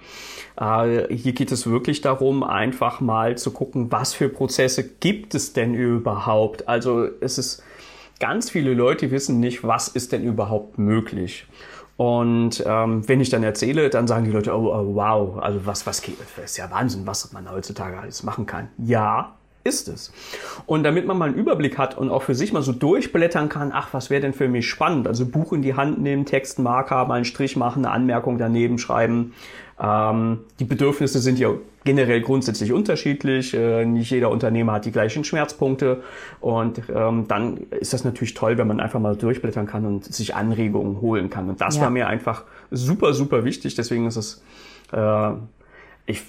Äh, 0.59 1.13
hier 1.13 1.33
geht 1.33 1.51
es 1.51 1.67
wirklich 1.67 2.01
darum, 2.01 2.43
einfach 2.43 2.99
mal 2.99 3.37
zu 3.37 3.51
gucken, 3.51 3.91
was 3.91 4.13
für 4.13 4.27
Prozesse 4.27 4.83
gibt 4.83 5.35
es 5.35 5.53
denn 5.53 5.73
überhaupt. 5.73 6.67
Also 6.67 7.07
es 7.21 7.37
ist 7.37 7.63
ganz 8.19 8.49
viele 8.49 8.73
Leute 8.73 9.11
wissen 9.11 9.39
nicht, 9.39 9.63
was 9.63 9.87
ist 9.87 10.11
denn 10.11 10.23
überhaupt 10.23 10.77
möglich. 10.77 11.47
Und 11.95 12.63
ähm, 12.65 13.07
wenn 13.07 13.21
ich 13.21 13.29
dann 13.29 13.43
erzähle, 13.43 13.89
dann 13.89 14.07
sagen 14.07 14.25
die 14.25 14.31
Leute, 14.31 14.55
oh, 14.55 14.67
oh 14.71 14.95
wow, 14.95 15.39
also 15.39 15.65
was, 15.65 15.87
was 15.87 16.01
geht, 16.03 16.17
das 16.19 16.51
ist 16.51 16.57
ja 16.57 16.69
Wahnsinn, 16.69 17.07
was 17.07 17.31
man 17.33 17.49
heutzutage 17.49 17.97
alles 17.97 18.21
machen 18.21 18.45
kann. 18.45 18.69
Ja, 18.77 19.36
ist 19.67 19.87
es. 19.87 20.11
Und 20.65 20.83
damit 20.83 21.05
man 21.05 21.17
mal 21.17 21.29
einen 21.29 21.37
Überblick 21.37 21.77
hat 21.77 21.97
und 21.97 22.09
auch 22.09 22.23
für 22.23 22.35
sich 22.35 22.53
mal 22.53 22.61
so 22.61 22.71
durchblättern 22.71 23.49
kann, 23.49 23.71
ach, 23.73 23.89
was 23.91 24.09
wäre 24.09 24.21
denn 24.21 24.33
für 24.33 24.47
mich 24.47 24.67
spannend? 24.67 25.07
Also 25.07 25.25
Buch 25.25 25.53
in 25.53 25.61
die 25.61 25.75
Hand 25.75 26.01
nehmen, 26.01 26.25
Text, 26.25 26.59
Marker, 26.59 27.05
mal 27.05 27.15
einen 27.15 27.25
Strich 27.25 27.55
machen, 27.55 27.85
eine 27.85 27.93
Anmerkung 27.93 28.37
daneben 28.37 28.79
schreiben. 28.79 29.33
Ähm, 29.79 30.39
die 30.59 30.65
Bedürfnisse 30.65 31.19
sind 31.19 31.37
ja 31.37 31.49
generell 31.83 32.21
grundsätzlich 32.21 32.73
unterschiedlich. 32.73 33.53
Äh, 33.53 33.85
nicht 33.85 34.11
jeder 34.11 34.29
Unternehmer 34.31 34.73
hat 34.73 34.85
die 34.85 34.91
gleichen 34.91 35.23
Schmerzpunkte. 35.23 36.03
Und 36.41 36.81
ähm, 36.93 37.25
dann 37.27 37.57
ist 37.79 37.93
das 37.93 38.03
natürlich 38.03 38.33
toll, 38.33 38.57
wenn 38.57 38.67
man 38.67 38.79
einfach 38.79 38.99
mal 38.99 39.15
durchblättern 39.15 39.67
kann 39.67 39.85
und 39.85 40.05
sich 40.05 40.35
Anregungen 40.35 41.01
holen 41.01 41.29
kann. 41.29 41.49
Und 41.49 41.61
das 41.61 41.75
ja. 41.75 41.83
war 41.83 41.89
mir 41.89 42.07
einfach 42.07 42.43
super, 42.71 43.13
super 43.13 43.45
wichtig. 43.45 43.75
Deswegen 43.75 44.07
ist 44.07 44.17
es, 44.17 44.43
äh, 44.91 45.31
ich 46.07 46.23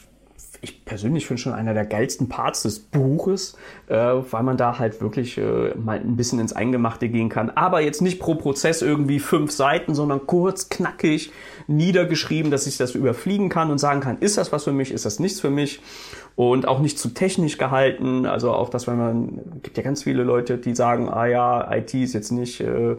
ich 0.60 0.84
persönlich 0.84 1.26
finde 1.26 1.40
schon 1.40 1.52
einer 1.52 1.74
der 1.74 1.86
geilsten 1.86 2.28
Parts 2.28 2.62
des 2.62 2.80
Buches, 2.80 3.56
äh, 3.88 3.94
weil 3.96 4.42
man 4.42 4.56
da 4.56 4.78
halt 4.78 5.00
wirklich 5.00 5.38
äh, 5.38 5.74
mal 5.76 5.98
ein 5.98 6.16
bisschen 6.16 6.40
ins 6.40 6.52
Eingemachte 6.52 7.08
gehen 7.08 7.28
kann. 7.28 7.50
Aber 7.50 7.80
jetzt 7.80 8.02
nicht 8.02 8.18
pro 8.18 8.34
Prozess 8.34 8.82
irgendwie 8.82 9.20
fünf 9.20 9.52
Seiten, 9.52 9.94
sondern 9.94 10.26
kurz, 10.26 10.68
knackig, 10.68 11.32
niedergeschrieben, 11.68 12.50
dass 12.50 12.66
ich 12.66 12.76
das 12.76 12.94
überfliegen 12.94 13.48
kann 13.48 13.70
und 13.70 13.78
sagen 13.78 14.00
kann, 14.00 14.18
ist 14.18 14.36
das 14.36 14.50
was 14.50 14.64
für 14.64 14.72
mich, 14.72 14.90
ist 14.90 15.04
das 15.04 15.20
nichts 15.20 15.40
für 15.40 15.50
mich? 15.50 15.80
Und 16.34 16.66
auch 16.66 16.80
nicht 16.80 16.98
zu 16.98 17.10
technisch 17.10 17.58
gehalten. 17.58 18.26
Also 18.26 18.52
auch 18.52 18.68
das, 18.68 18.86
wenn 18.86 18.98
man, 18.98 19.40
gibt 19.62 19.76
ja 19.76 19.82
ganz 19.82 20.02
viele 20.02 20.24
Leute, 20.24 20.58
die 20.58 20.74
sagen, 20.74 21.08
ah 21.08 21.26
ja, 21.26 21.72
IT 21.74 21.94
ist 21.94 22.14
jetzt 22.14 22.32
nicht, 22.32 22.60
äh, 22.60 22.96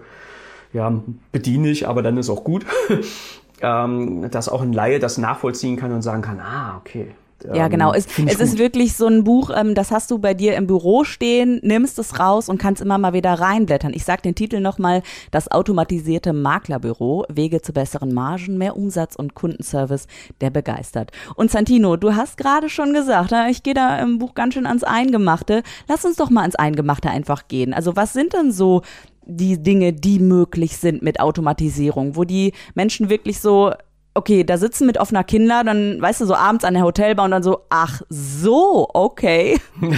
ja, 0.71 0.93
bediene 1.31 1.69
ich, 1.69 1.87
aber 1.87 2.03
dann 2.03 2.17
ist 2.17 2.29
auch 2.29 2.43
gut. 2.43 2.65
ähm, 3.61 4.29
dass 4.31 4.49
auch 4.49 4.61
ein 4.61 4.73
Laie 4.73 4.99
das 4.99 5.17
nachvollziehen 5.17 5.75
kann 5.75 5.91
und 5.91 6.01
sagen 6.01 6.21
kann, 6.21 6.39
ah, 6.39 6.77
okay, 6.77 7.11
ja, 7.53 7.67
genau. 7.67 7.93
Es, 7.93 8.07
es 8.25 8.39
ist 8.39 8.57
wirklich 8.57 8.95
so 8.95 9.07
ein 9.07 9.23
Buch, 9.23 9.49
ähm, 9.55 9.75
das 9.75 9.91
hast 9.91 10.11
du 10.11 10.19
bei 10.19 10.33
dir 10.33 10.55
im 10.55 10.67
Büro 10.67 11.03
stehen, 11.03 11.59
nimmst 11.63 11.99
es 11.99 12.19
raus 12.19 12.49
und 12.49 12.57
kannst 12.57 12.81
immer 12.81 12.97
mal 12.97 13.13
wieder 13.13 13.33
reinblättern. 13.33 13.93
Ich 13.93 14.03
sag 14.05 14.23
den 14.23 14.35
Titel 14.35 14.59
nochmal, 14.59 15.01
das 15.31 15.49
automatisierte 15.51 16.33
Maklerbüro, 16.33 17.25
Wege 17.29 17.61
zu 17.61 17.73
besseren 17.73 18.13
Margen, 18.13 18.57
mehr 18.57 18.75
Umsatz 18.75 19.15
und 19.15 19.35
Kundenservice, 19.35 20.07
der 20.41 20.49
begeistert. 20.49 21.11
Und 21.35 21.51
Santino, 21.51 21.95
du 21.95 22.15
hast 22.15 22.37
gerade 22.37 22.69
schon 22.69 22.93
gesagt, 22.93 23.33
ich 23.49 23.63
gehe 23.63 23.73
da 23.73 23.99
im 23.99 24.19
Buch 24.19 24.33
ganz 24.33 24.53
schön 24.53 24.65
ans 24.65 24.83
Eingemachte. 24.83 25.63
Lass 25.87 26.05
uns 26.05 26.17
doch 26.17 26.29
mal 26.29 26.41
ans 26.41 26.55
Eingemachte 26.55 27.09
einfach 27.09 27.47
gehen. 27.47 27.73
Also 27.73 27.95
was 27.95 28.13
sind 28.13 28.33
denn 28.33 28.51
so 28.51 28.81
die 29.25 29.61
Dinge, 29.61 29.93
die 29.93 30.19
möglich 30.19 30.77
sind 30.77 31.01
mit 31.01 31.19
Automatisierung, 31.19 32.15
wo 32.15 32.23
die 32.23 32.53
Menschen 32.73 33.09
wirklich 33.09 33.39
so 33.39 33.71
okay, 34.13 34.43
da 34.43 34.57
sitzen 34.57 34.85
mit 34.85 34.97
offener 34.97 35.23
Kinder, 35.23 35.63
dann, 35.63 36.01
weißt 36.01 36.21
du, 36.21 36.25
so 36.25 36.35
abends 36.35 36.65
an 36.65 36.73
der 36.73 36.83
Hotelbar 36.83 37.25
und 37.25 37.31
dann 37.31 37.43
so, 37.43 37.61
ach 37.69 38.01
so, 38.09 38.89
okay. 38.93 39.59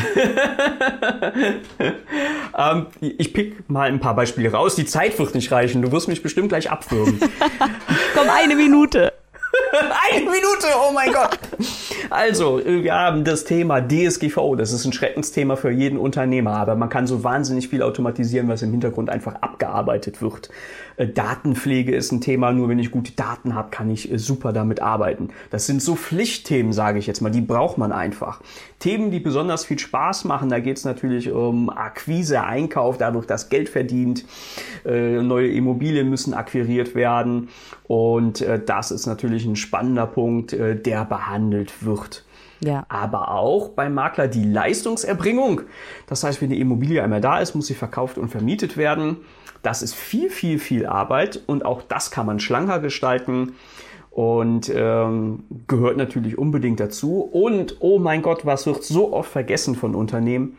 ähm, 2.57 2.87
ich 2.99 3.33
pick 3.33 3.69
mal 3.69 3.87
ein 3.89 3.99
paar 3.99 4.15
Beispiele 4.15 4.51
raus. 4.51 4.75
Die 4.75 4.85
Zeit 4.85 5.17
wird 5.17 5.33
nicht 5.35 5.51
reichen. 5.51 5.81
Du 5.81 5.91
wirst 5.91 6.07
mich 6.07 6.21
bestimmt 6.21 6.49
gleich 6.49 6.69
abwürgen. 6.69 7.19
Komm, 8.15 8.29
eine 8.29 8.55
Minute. 8.55 9.13
Eine 10.11 10.21
Minute, 10.21 10.67
oh 10.87 10.91
mein 10.93 11.11
Gott. 11.11 11.37
Also, 12.09 12.61
wir 12.65 12.93
haben 12.93 13.23
das 13.23 13.43
Thema 13.45 13.81
DSGVO. 13.81 14.55
Das 14.55 14.73
ist 14.73 14.85
ein 14.85 14.93
Schreckensthema 14.93 15.55
für 15.55 15.71
jeden 15.71 15.97
Unternehmer, 15.97 16.57
aber 16.57 16.75
man 16.75 16.89
kann 16.89 17.07
so 17.07 17.23
wahnsinnig 17.23 17.69
viel 17.69 17.81
automatisieren, 17.81 18.47
was 18.47 18.61
im 18.61 18.71
Hintergrund 18.71 19.09
einfach 19.09 19.35
abgearbeitet 19.41 20.21
wird. 20.21 20.49
Äh, 21.01 21.07
Datenpflege 21.07 21.95
ist 21.95 22.11
ein 22.11 22.21
Thema, 22.21 22.51
nur 22.51 22.69
wenn 22.69 22.79
ich 22.79 22.91
gute 22.91 23.13
Daten 23.13 23.55
habe, 23.55 23.69
kann 23.71 23.89
ich 23.89 24.11
äh, 24.11 24.17
super 24.17 24.53
damit 24.53 24.81
arbeiten. 24.81 25.29
Das 25.49 25.65
sind 25.65 25.81
so 25.81 25.95
Pflichtthemen, 25.95 26.73
sage 26.73 26.99
ich 26.99 27.07
jetzt 27.07 27.21
mal, 27.21 27.29
die 27.31 27.41
braucht 27.41 27.77
man 27.77 27.91
einfach. 27.91 28.41
Themen, 28.79 29.11
die 29.11 29.19
besonders 29.19 29.65
viel 29.65 29.79
Spaß 29.79 30.25
machen, 30.25 30.49
da 30.49 30.59
geht 30.59 30.77
es 30.77 30.85
natürlich 30.85 31.31
um 31.31 31.69
Akquise, 31.69 32.43
Einkauf, 32.43 32.97
dadurch, 32.97 33.25
dass 33.25 33.49
Geld 33.49 33.69
verdient, 33.69 34.25
äh, 34.85 35.21
neue 35.21 35.51
Immobilien 35.51 36.09
müssen 36.09 36.33
akquiriert 36.33 36.95
werden 36.95 37.49
und 37.83 38.45
das 38.65 38.91
ist 38.91 39.05
natürlich 39.05 39.45
ein 39.45 39.57
spannender 39.57 40.07
Punkt, 40.07 40.53
der 40.53 41.05
behandelt 41.05 41.85
wird. 41.85 41.90
Ja. 42.63 42.85
Aber 42.89 43.31
auch 43.31 43.69
beim 43.69 43.93
Makler 43.93 44.27
die 44.27 44.43
Leistungserbringung. 44.43 45.61
Das 46.07 46.23
heißt, 46.23 46.41
wenn 46.41 46.51
die 46.51 46.59
Immobilie 46.59 47.03
einmal 47.03 47.21
da 47.21 47.39
ist, 47.39 47.55
muss 47.55 47.67
sie 47.67 47.73
verkauft 47.73 48.17
und 48.17 48.29
vermietet 48.29 48.77
werden. 48.77 49.17
Das 49.63 49.81
ist 49.81 49.95
viel, 49.95 50.29
viel, 50.29 50.59
viel 50.59 50.85
Arbeit 50.85 51.41
und 51.47 51.65
auch 51.65 51.81
das 51.81 52.11
kann 52.11 52.25
man 52.25 52.39
schlanker 52.39 52.79
gestalten 52.79 53.53
und 54.11 54.71
ähm, 54.73 55.43
gehört 55.67 55.97
natürlich 55.97 56.37
unbedingt 56.37 56.79
dazu. 56.79 57.21
Und 57.21 57.77
oh 57.79 57.97
mein 57.97 58.21
Gott, 58.21 58.45
was 58.45 58.65
wird 58.65 58.83
so 58.83 59.13
oft 59.13 59.31
vergessen 59.31 59.75
von 59.75 59.95
Unternehmen? 59.95 60.57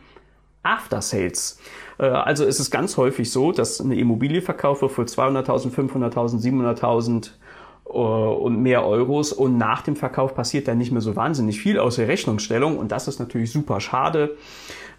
After 0.63 1.01
Sales. 1.01 1.59
Äh, 1.99 2.05
also 2.05 2.45
ist 2.45 2.59
es 2.59 2.71
ganz 2.71 2.97
häufig 2.97 3.29
so, 3.29 3.51
dass 3.51 3.79
eine 3.79 3.95
Immobilie 3.95 4.41
verkauft 4.41 4.81
wird 4.81 4.93
für 4.93 5.03
200.000, 5.03 5.71
500.000, 5.71 6.41
700.000 6.41 7.31
und 7.83 8.61
mehr 8.61 8.85
Euros 8.85 9.33
und 9.33 9.57
nach 9.57 9.81
dem 9.81 9.95
Verkauf 9.95 10.33
passiert 10.33 10.67
dann 10.67 10.77
nicht 10.77 10.91
mehr 10.91 11.01
so 11.01 11.15
wahnsinnig 11.15 11.59
viel 11.59 11.79
außer 11.79 12.07
Rechnungsstellung 12.07 12.77
und 12.77 12.91
das 12.91 13.07
ist 13.07 13.19
natürlich 13.19 13.51
super 13.51 13.79
schade 13.79 14.37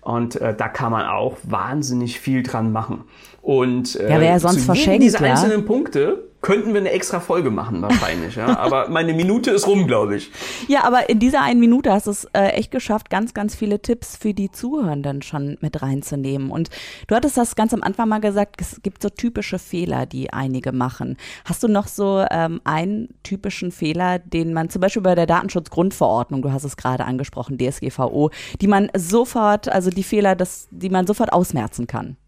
und 0.01 0.37
äh, 0.37 0.55
da 0.55 0.69
kann 0.69 0.93
man 0.93 1.07
auch 1.07 1.37
wahnsinnig 1.43 2.21
viel 2.21 2.43
dran 2.43 2.73
machen. 2.73 3.05
Und 3.41 3.97
äh, 3.97 4.11
ja, 4.11 4.21
wer 4.21 4.41
sonst 4.41 4.65
verschenkt, 4.65 5.03
diese 5.03 5.19
ja? 5.19 5.31
einzelnen 5.31 5.65
Punkte 5.65 6.29
könnten 6.45 6.75
wir 6.75 6.81
eine 6.81 6.91
extra 6.91 7.21
Folge 7.21 7.51
machen 7.51 7.81
wahrscheinlich. 7.81 8.37
ja. 8.37 8.59
Aber 8.59 8.91
meine 8.91 9.15
Minute 9.15 9.51
ist 9.51 9.67
rum, 9.67 9.87
glaube 9.87 10.17
ich. 10.17 10.31
Ja, 10.69 10.85
aber 10.85 11.09
in 11.09 11.19
dieser 11.19 11.41
einen 11.41 11.59
Minute 11.59 11.91
hast 11.91 12.07
du 12.07 12.11
es 12.11 12.27
äh, 12.35 12.49
echt 12.49 12.71
geschafft, 12.71 13.09
ganz, 13.09 13.33
ganz 13.33 13.55
viele 13.55 13.81
Tipps 13.81 14.15
für 14.19 14.35
die 14.35 14.53
Zuhörenden 14.53 15.23
schon 15.23 15.57
mit 15.63 15.81
reinzunehmen. 15.81 16.51
Und 16.51 16.69
du 17.07 17.15
hattest 17.15 17.39
das 17.39 17.57
ganz 17.57 17.73
am 17.73 17.83
Anfang 17.83 18.11
mal 18.11 18.21
gesagt, 18.21 18.61
es 18.61 18.83
gibt 18.83 19.03
so 19.03 19.09
typische 19.09 19.59
Fehler, 19.59 20.05
die 20.05 20.35
einige 20.35 20.73
machen. 20.73 21.17
Hast 21.47 21.63
du 21.63 21.69
noch 21.69 21.89
so 21.89 22.23
ähm, 22.31 22.61
einen 22.65 23.15
typischen 23.23 23.73
Fehler, 23.73 24.19
den 24.19 24.53
man 24.53 24.69
zum 24.69 24.83
Beispiel 24.83 25.03
bei 25.03 25.15
der 25.15 25.27
Datenschutzgrundverordnung, 25.27 26.43
du 26.43 26.53
hast 26.53 26.65
es 26.65 26.77
gerade 26.77 27.07
angesprochen, 27.07 27.57
DSGVO, 27.57 28.31
die 28.61 28.67
man 28.67 28.91
sofort, 28.95 29.71
also 29.71 29.89
die 29.89 30.03
Fehler, 30.03 30.37
das, 30.37 30.69
die 30.71 30.91
man 30.91 31.07
sofort 31.07 31.33
ausmerzen 31.33 31.87
kann? 31.87 32.19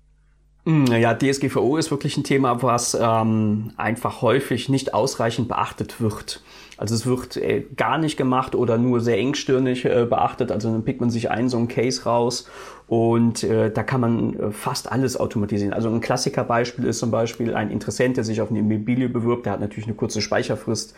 Hm, 0.67 0.87
ja, 0.87 1.15
DSGVO 1.15 1.77
ist 1.77 1.93
wirklich 1.93 2.17
ein 2.17 2.25
Thema, 2.25 2.61
was 2.61 2.99
ähm, 3.01 3.71
einfach 3.77 4.21
häufig 4.21 4.69
nicht 4.69 4.95
ausreichend 4.95 5.47
beachtet 5.47 6.01
wird. 6.01 6.43
Also 6.77 6.97
es 6.97 7.07
wird 7.07 7.37
äh, 7.37 7.65
gar 7.77 7.99
nicht 7.99 8.17
gemacht 8.17 8.57
oder 8.57 8.77
nur 8.77 9.01
sehr 9.01 9.17
engstirnig 9.17 9.85
äh, 9.85 10.07
beachtet. 10.07 10.51
Also 10.51 10.73
dann 10.73 10.85
pickt 10.85 11.01
man 11.01 11.09
sich 11.09 11.31
einen 11.31 11.49
so 11.49 11.57
einen 11.57 11.69
Case 11.69 12.03
raus 12.03 12.49
und 12.89 13.45
äh, 13.45 13.71
da 13.71 13.85
kann 13.85 14.01
man 14.01 14.35
äh, 14.35 14.51
fast 14.51 14.91
alles 14.91 15.17
automatisieren. 15.17 15.73
Also 15.73 15.89
ein 15.89 16.01
Klassikerbeispiel 16.01 16.85
ist 16.87 16.99
zum 16.99 17.13
Beispiel 17.13 17.55
ein 17.55 17.71
Interessent, 17.71 18.17
der 18.17 18.25
sich 18.25 18.41
auf 18.41 18.51
eine 18.51 18.59
Immobilie 18.59 19.09
bewirbt. 19.09 19.47
Der 19.47 19.53
hat 19.53 19.61
natürlich 19.61 19.87
eine 19.87 19.95
kurze 19.95 20.21
Speicherfrist 20.21 20.97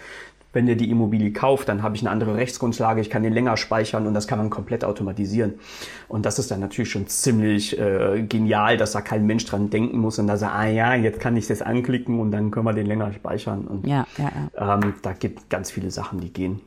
wenn 0.52 0.66
der 0.66 0.76
die 0.76 0.90
Immobilie 0.90 1.32
kauft, 1.32 1.68
dann 1.68 1.82
habe 1.82 1.94
ich 1.96 2.02
eine 2.02 2.10
andere 2.10 2.36
Rechtsgrundlage, 2.36 3.00
ich 3.00 3.10
kann 3.10 3.22
den 3.22 3.32
länger 3.32 3.56
speichern 3.56 4.06
und 4.06 4.14
das 4.14 4.26
kann 4.26 4.38
man 4.38 4.50
komplett 4.50 4.84
automatisieren. 4.84 5.54
Und 6.08 6.24
das 6.24 6.38
ist 6.38 6.50
dann 6.50 6.60
natürlich 6.60 6.90
schon 6.90 7.06
ziemlich 7.06 7.78
äh, 7.78 8.22
genial, 8.22 8.76
dass 8.76 8.92
da 8.92 9.00
kein 9.00 9.26
Mensch 9.26 9.44
dran 9.44 9.70
denken 9.70 9.98
muss 9.98 10.18
und 10.18 10.26
da 10.26 10.36
sagt, 10.36 10.54
ah 10.54 10.66
ja, 10.66 10.94
jetzt 10.94 11.20
kann 11.20 11.36
ich 11.36 11.46
das 11.46 11.60
anklicken 11.62 12.18
und 12.18 12.30
dann 12.30 12.50
können 12.50 12.64
wir 12.64 12.72
den 12.72 12.86
länger 12.86 13.12
speichern. 13.12 13.66
Und 13.66 13.86
ja, 13.86 14.06
ja, 14.16 14.30
ja. 14.58 14.74
Ähm, 14.74 14.94
da 15.02 15.12
gibt 15.12 15.50
ganz 15.50 15.70
viele 15.70 15.90
Sachen, 15.90 16.20
die 16.20 16.32
gehen. 16.32 16.60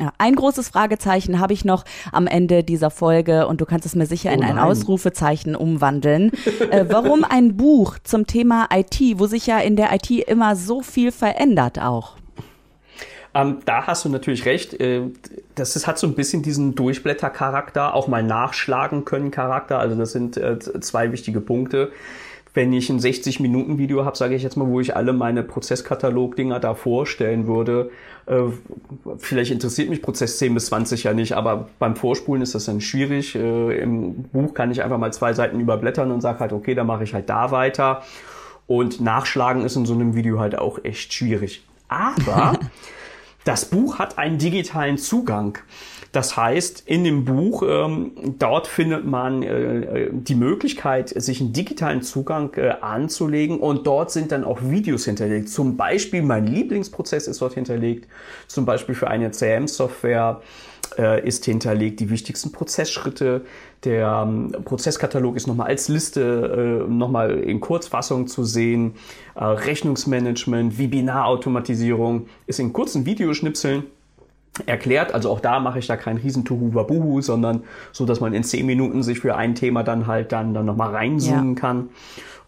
Ja, 0.00 0.12
ein 0.18 0.36
großes 0.36 0.68
Fragezeichen 0.68 1.40
habe 1.40 1.52
ich 1.52 1.64
noch 1.64 1.84
am 2.12 2.28
Ende 2.28 2.62
dieser 2.62 2.90
Folge 2.90 3.48
und 3.48 3.60
du 3.60 3.66
kannst 3.66 3.84
es 3.84 3.96
mir 3.96 4.06
sicher 4.06 4.30
oh 4.30 4.34
in 4.34 4.44
ein 4.44 4.56
Ausrufezeichen 4.56 5.56
umwandeln. 5.56 6.30
äh, 6.70 6.84
warum 6.88 7.24
ein 7.24 7.56
Buch 7.56 7.98
zum 8.04 8.26
Thema 8.26 8.68
IT, 8.72 9.00
wo 9.16 9.26
sich 9.26 9.46
ja 9.46 9.58
in 9.58 9.74
der 9.74 9.92
IT 9.92 10.10
immer 10.10 10.54
so 10.54 10.82
viel 10.82 11.10
verändert 11.10 11.80
auch? 11.80 12.16
Ähm, 13.38 13.58
da 13.64 13.86
hast 13.86 14.04
du 14.04 14.08
natürlich 14.08 14.44
recht. 14.46 14.74
Äh, 14.80 15.02
das 15.54 15.76
ist, 15.76 15.86
hat 15.86 15.98
so 15.98 16.06
ein 16.06 16.14
bisschen 16.14 16.42
diesen 16.42 16.74
Durchblättercharakter, 16.74 17.94
auch 17.94 18.08
mal 18.08 18.22
nachschlagen 18.22 19.04
können 19.04 19.30
Charakter. 19.30 19.78
Also 19.78 19.96
das 19.96 20.12
sind 20.12 20.36
äh, 20.36 20.58
zwei 20.58 21.12
wichtige 21.12 21.40
Punkte. 21.40 21.92
Wenn 22.54 22.72
ich 22.72 22.90
ein 22.90 22.98
60-Minuten-Video 22.98 24.04
habe, 24.04 24.16
sage 24.16 24.34
ich 24.34 24.42
jetzt 24.42 24.56
mal, 24.56 24.66
wo 24.66 24.80
ich 24.80 24.96
alle 24.96 25.12
meine 25.12 25.44
Prozesskatalog-Dinger 25.44 26.58
da 26.58 26.74
vorstellen 26.74 27.46
würde, 27.46 27.90
äh, 28.26 28.40
vielleicht 29.18 29.52
interessiert 29.52 29.88
mich 29.88 30.02
Prozess 30.02 30.38
10 30.38 30.54
bis 30.54 30.66
20 30.66 31.04
ja 31.04 31.12
nicht, 31.12 31.34
aber 31.34 31.68
beim 31.78 31.94
Vorspulen 31.94 32.42
ist 32.42 32.56
das 32.56 32.64
dann 32.64 32.80
schwierig. 32.80 33.36
Im 33.36 34.24
Buch 34.32 34.54
kann 34.54 34.72
ich 34.72 34.82
einfach 34.82 34.98
mal 34.98 35.12
zwei 35.12 35.34
Seiten 35.34 35.60
überblättern 35.60 36.10
und 36.10 36.20
sage 36.20 36.40
halt, 36.40 36.52
okay, 36.52 36.74
dann 36.74 36.88
mache 36.88 37.04
ich 37.04 37.14
halt 37.14 37.28
da 37.28 37.52
weiter. 37.52 38.02
Und 38.66 39.00
nachschlagen 39.00 39.62
ist 39.62 39.76
in 39.76 39.86
so 39.86 39.94
einem 39.94 40.16
Video 40.16 40.40
halt 40.40 40.58
auch 40.58 40.82
echt 40.82 41.12
schwierig. 41.12 41.62
Aber 41.88 42.58
das 43.48 43.64
Buch 43.64 43.98
hat 43.98 44.18
einen 44.18 44.36
digitalen 44.36 44.98
Zugang. 44.98 45.56
Das 46.12 46.36
heißt, 46.36 46.82
in 46.84 47.02
dem 47.04 47.24
Buch, 47.24 47.62
ähm, 47.66 48.12
dort 48.38 48.66
findet 48.66 49.06
man 49.06 49.42
äh, 49.42 50.10
die 50.12 50.34
Möglichkeit, 50.34 51.08
sich 51.08 51.40
einen 51.40 51.54
digitalen 51.54 52.02
Zugang 52.02 52.52
äh, 52.56 52.74
anzulegen 52.82 53.58
und 53.58 53.86
dort 53.86 54.10
sind 54.10 54.32
dann 54.32 54.44
auch 54.44 54.58
Videos 54.62 55.06
hinterlegt. 55.06 55.48
Zum 55.48 55.78
Beispiel 55.78 56.20
mein 56.20 56.46
Lieblingsprozess 56.46 57.26
ist 57.26 57.40
dort 57.40 57.54
hinterlegt, 57.54 58.06
zum 58.48 58.66
Beispiel 58.66 58.94
für 58.94 59.08
eine 59.08 59.30
CM-Software 59.30 60.42
äh, 60.98 61.26
ist 61.26 61.44
hinterlegt 61.44 62.00
die 62.00 62.10
wichtigsten 62.10 62.52
Prozessschritte. 62.52 63.42
Der 63.84 64.24
ähm, 64.26 64.52
Prozesskatalog 64.64 65.36
ist 65.36 65.46
nochmal 65.46 65.68
als 65.68 65.88
Liste 65.88 66.84
äh, 66.86 66.90
nochmal 66.90 67.38
in 67.38 67.60
Kurzfassung 67.60 68.26
zu 68.26 68.44
sehen. 68.44 68.94
Äh, 69.34 69.44
Rechnungsmanagement, 69.44 70.78
Webinarautomatisierung 70.78 72.26
ist 72.46 72.58
in 72.58 72.72
kurzen 72.72 73.06
Videoschnipseln 73.06 73.84
erklärt. 74.66 75.14
Also 75.14 75.30
auch 75.30 75.40
da 75.40 75.60
mache 75.60 75.78
ich 75.78 75.86
da 75.86 75.96
kein 75.96 76.16
Riesentuhu 76.16 76.74
Wabuhu, 76.74 77.20
sondern 77.20 77.62
so, 77.92 78.04
dass 78.04 78.20
man 78.20 78.34
in 78.34 78.42
zehn 78.42 78.66
Minuten 78.66 79.02
sich 79.02 79.20
für 79.20 79.36
ein 79.36 79.54
Thema 79.54 79.84
dann 79.84 80.06
halt 80.06 80.32
dann, 80.32 80.54
dann 80.54 80.66
nochmal 80.66 80.90
reinzoomen 80.90 81.54
ja. 81.54 81.60
kann. 81.60 81.90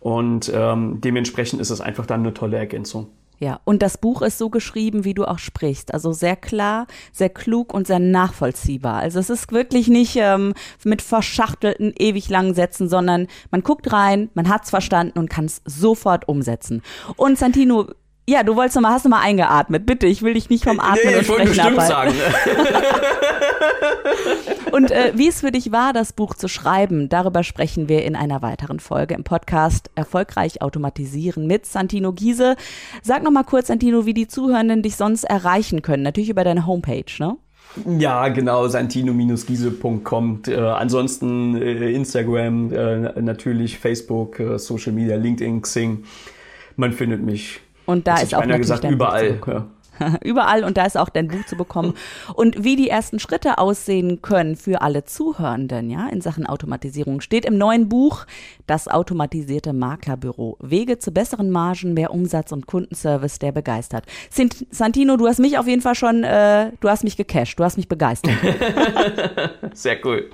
Und 0.01 0.51
ähm, 0.55 1.01
dementsprechend 1.01 1.61
ist 1.61 1.71
es 1.71 1.81
einfach 1.81 2.07
dann 2.07 2.21
eine 2.21 2.35
tolle 2.35 2.57
Ergänzung. 2.57 3.09
Ja, 3.41 3.59
und 3.65 3.81
das 3.81 3.97
Buch 3.97 4.21
ist 4.21 4.37
so 4.37 4.51
geschrieben, 4.51 5.07
wie 5.07 5.15
du 5.15 5.25
auch 5.25 5.39
sprichst. 5.39 5.95
Also 5.95 6.13
sehr 6.13 6.37
klar, 6.37 6.87
sehr 7.11 7.31
klug 7.31 7.73
und 7.73 7.87
sehr 7.87 7.99
nachvollziehbar. 7.99 8.97
Also 8.97 9.19
es 9.19 9.31
ist 9.31 9.51
wirklich 9.51 9.89
nicht 9.89 10.15
ähm, 10.17 10.53
mit 10.85 11.01
verschachtelten, 11.01 11.95
ewig 11.99 12.29
langen 12.29 12.53
Sätzen, 12.53 12.91
sondern 12.91 13.29
man 13.51 13.63
guckt 13.63 13.91
rein, 13.95 14.29
man 14.35 14.51
hat's 14.51 14.69
verstanden 14.69 15.19
und 15.19 15.31
kann 15.31 15.47
es 15.47 15.63
sofort 15.65 16.29
umsetzen. 16.29 16.83
Und 17.17 17.39
Santino, 17.39 17.87
ja, 18.29 18.43
du 18.43 18.57
wolltest 18.57 18.77
noch 18.77 18.83
mal, 18.83 18.93
hast 18.93 19.05
noch 19.05 19.11
mal 19.11 19.23
eingeatmet. 19.23 19.87
Bitte, 19.87 20.07
ich 20.07 20.21
will 20.21 20.35
dich 20.35 20.51
nicht 20.51 20.65
vom 20.65 20.79
Atmen 20.79 20.99
nee, 21.07 21.17
und 21.17 21.25
Sprechen 21.25 21.61
abhalten. 21.61 21.87
sagen. 21.87 22.15
und 24.73 24.91
äh, 24.91 25.13
wie 25.15 25.29
es 25.29 25.41
für 25.41 25.53
dich 25.53 25.73
war, 25.73 25.93
das 25.93 26.13
Buch 26.13 26.35
zu 26.35 26.49
schreiben, 26.49 27.09
darüber 27.09 27.43
sprechen 27.43 27.89
wir 27.89 28.05
in 28.05 28.17
einer 28.17 28.43
weiteren 28.43 28.81
Folge 28.81 29.15
im 29.15 29.25
Podcast 29.25 29.91
Erfolgreich 29.95 30.63
automatisieren 30.63 31.47
mit 31.47 31.67
Santino 31.67 32.13
Giese. 32.13 32.57
Sag 33.03 33.23
noch 33.23 33.31
mal 33.31 33.45
kurz, 33.45 33.69
Santino, 33.69 34.07
wie 34.07 34.15
die 34.15 34.29
Zuhörenden 34.29 34.83
dich 34.83 34.97
sonst 34.97 35.25
erreichen 35.25 35.83
können. 35.83 36.03
Natürlich 36.03 36.31
über 36.31 36.45
deine 36.45 36.67
Homepage, 36.67 37.05
ne? 37.19 37.37
Ja, 37.87 38.29
genau, 38.29 38.67
santino-giese.com. 38.67 40.43
Äh, 40.49 40.57
ansonsten 40.57 41.57
äh, 41.61 41.93
Instagram, 41.93 42.73
äh, 42.73 43.21
natürlich 43.21 43.79
Facebook, 43.79 44.41
äh, 44.41 44.59
Social 44.59 44.93
Media, 44.93 45.17
LinkedIn, 45.17 45.63
Xing. 45.63 46.05
Man 46.77 46.93
findet 46.93 47.23
mich 47.23 47.61
und 47.87 48.07
da 48.07 48.17
ist 48.17 48.35
auch 48.35 48.41
natürlich 48.41 48.61
gesagt, 48.63 48.85
überall. 48.85 49.41
Ja. 49.47 49.67
Überall 50.25 50.65
und 50.65 50.77
da 50.77 50.85
ist 50.85 50.97
auch 50.97 51.09
dein 51.09 51.29
Buch 51.29 51.45
zu 51.47 51.57
bekommen. 51.57 51.95
Und 52.35 52.65
wie 52.65 52.77
die 52.77 52.89
ersten 52.89 53.19
Schritte 53.19 53.59
aussehen 53.59 54.23
können 54.23 54.57
für 54.57 54.83
alle 54.83 55.05
Zuhörenden, 55.05 55.91
ja, 55.91 56.09
in 56.09 56.21
Sachen 56.21 56.47
Automatisierung, 56.47 57.21
steht 57.21 57.45
im 57.45 57.59
neuen 57.59 57.89
Buch 57.89 58.27
Das 58.67 58.89
automatisierte 58.89 59.73
Maklerbüro. 59.73 60.57
Wege 60.61 60.99
zu 60.99 61.13
besseren 61.13 61.51
Margen, 61.51 61.95
mehr 61.95 62.13
Umsatz 62.13 62.53
und 62.53 62.67
Kundenservice, 62.67 63.39
der 63.39 63.53
begeistert. 63.53 64.05
Santino, 64.71 65.17
du 65.17 65.27
hast 65.27 65.39
mich 65.39 65.59
auf 65.59 65.67
jeden 65.67 65.83
Fall 65.83 65.95
schon, 65.95 66.25
äh, 66.25 66.73
du 66.81 66.89
hast 66.89 67.05
mich 67.05 67.17
gecasht, 67.17 67.59
du 67.59 67.65
hast 67.65 67.77
mich 67.77 67.89
begeistert. 67.89 68.35
Sehr 69.75 70.05
cool. 70.05 70.31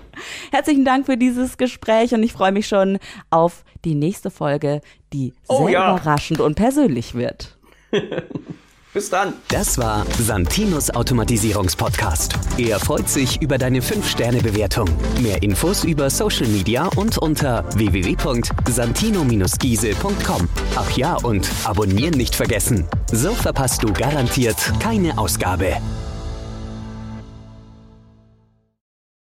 Herzlichen 0.50 0.85
Dank 0.85 1.06
für 1.06 1.16
dieses 1.16 1.56
Gespräch 1.56 2.14
und 2.14 2.23
ich 2.23 2.32
freue 2.32 2.52
mich 2.52 2.68
schon 2.68 2.99
auf 3.30 3.64
die 3.85 3.94
nächste 3.94 4.30
Folge, 4.30 4.80
die 5.12 5.32
oh, 5.49 5.64
sehr 5.64 5.73
ja. 5.75 5.94
überraschend 5.94 6.40
und 6.40 6.54
persönlich 6.56 7.14
wird. 7.14 7.56
Bis 8.97 9.11
dann. 9.11 9.35
Das 9.49 9.76
war 9.76 10.07
Santinos 10.19 10.88
Automatisierungspodcast. 10.88 12.33
Er 12.57 12.81
freut 12.81 13.11
sich 13.11 13.43
über 13.43 13.59
deine 13.59 13.81
5-Sterne-Bewertung. 13.81 14.88
Mehr 15.21 15.43
Infos 15.43 15.85
über 15.85 16.09
Social 16.09 16.47
Media 16.47 16.88
und 16.97 17.19
unter 17.19 17.67
www.santino-giese.com. 17.76 20.49
Ach 20.76 20.91
ja, 20.93 21.17
und 21.17 21.47
abonnieren 21.65 22.15
nicht 22.15 22.35
vergessen. 22.35 22.87
So 23.12 23.35
verpasst 23.35 23.83
du 23.83 23.93
garantiert 23.93 24.57
keine 24.81 25.19
Ausgabe. 25.19 25.76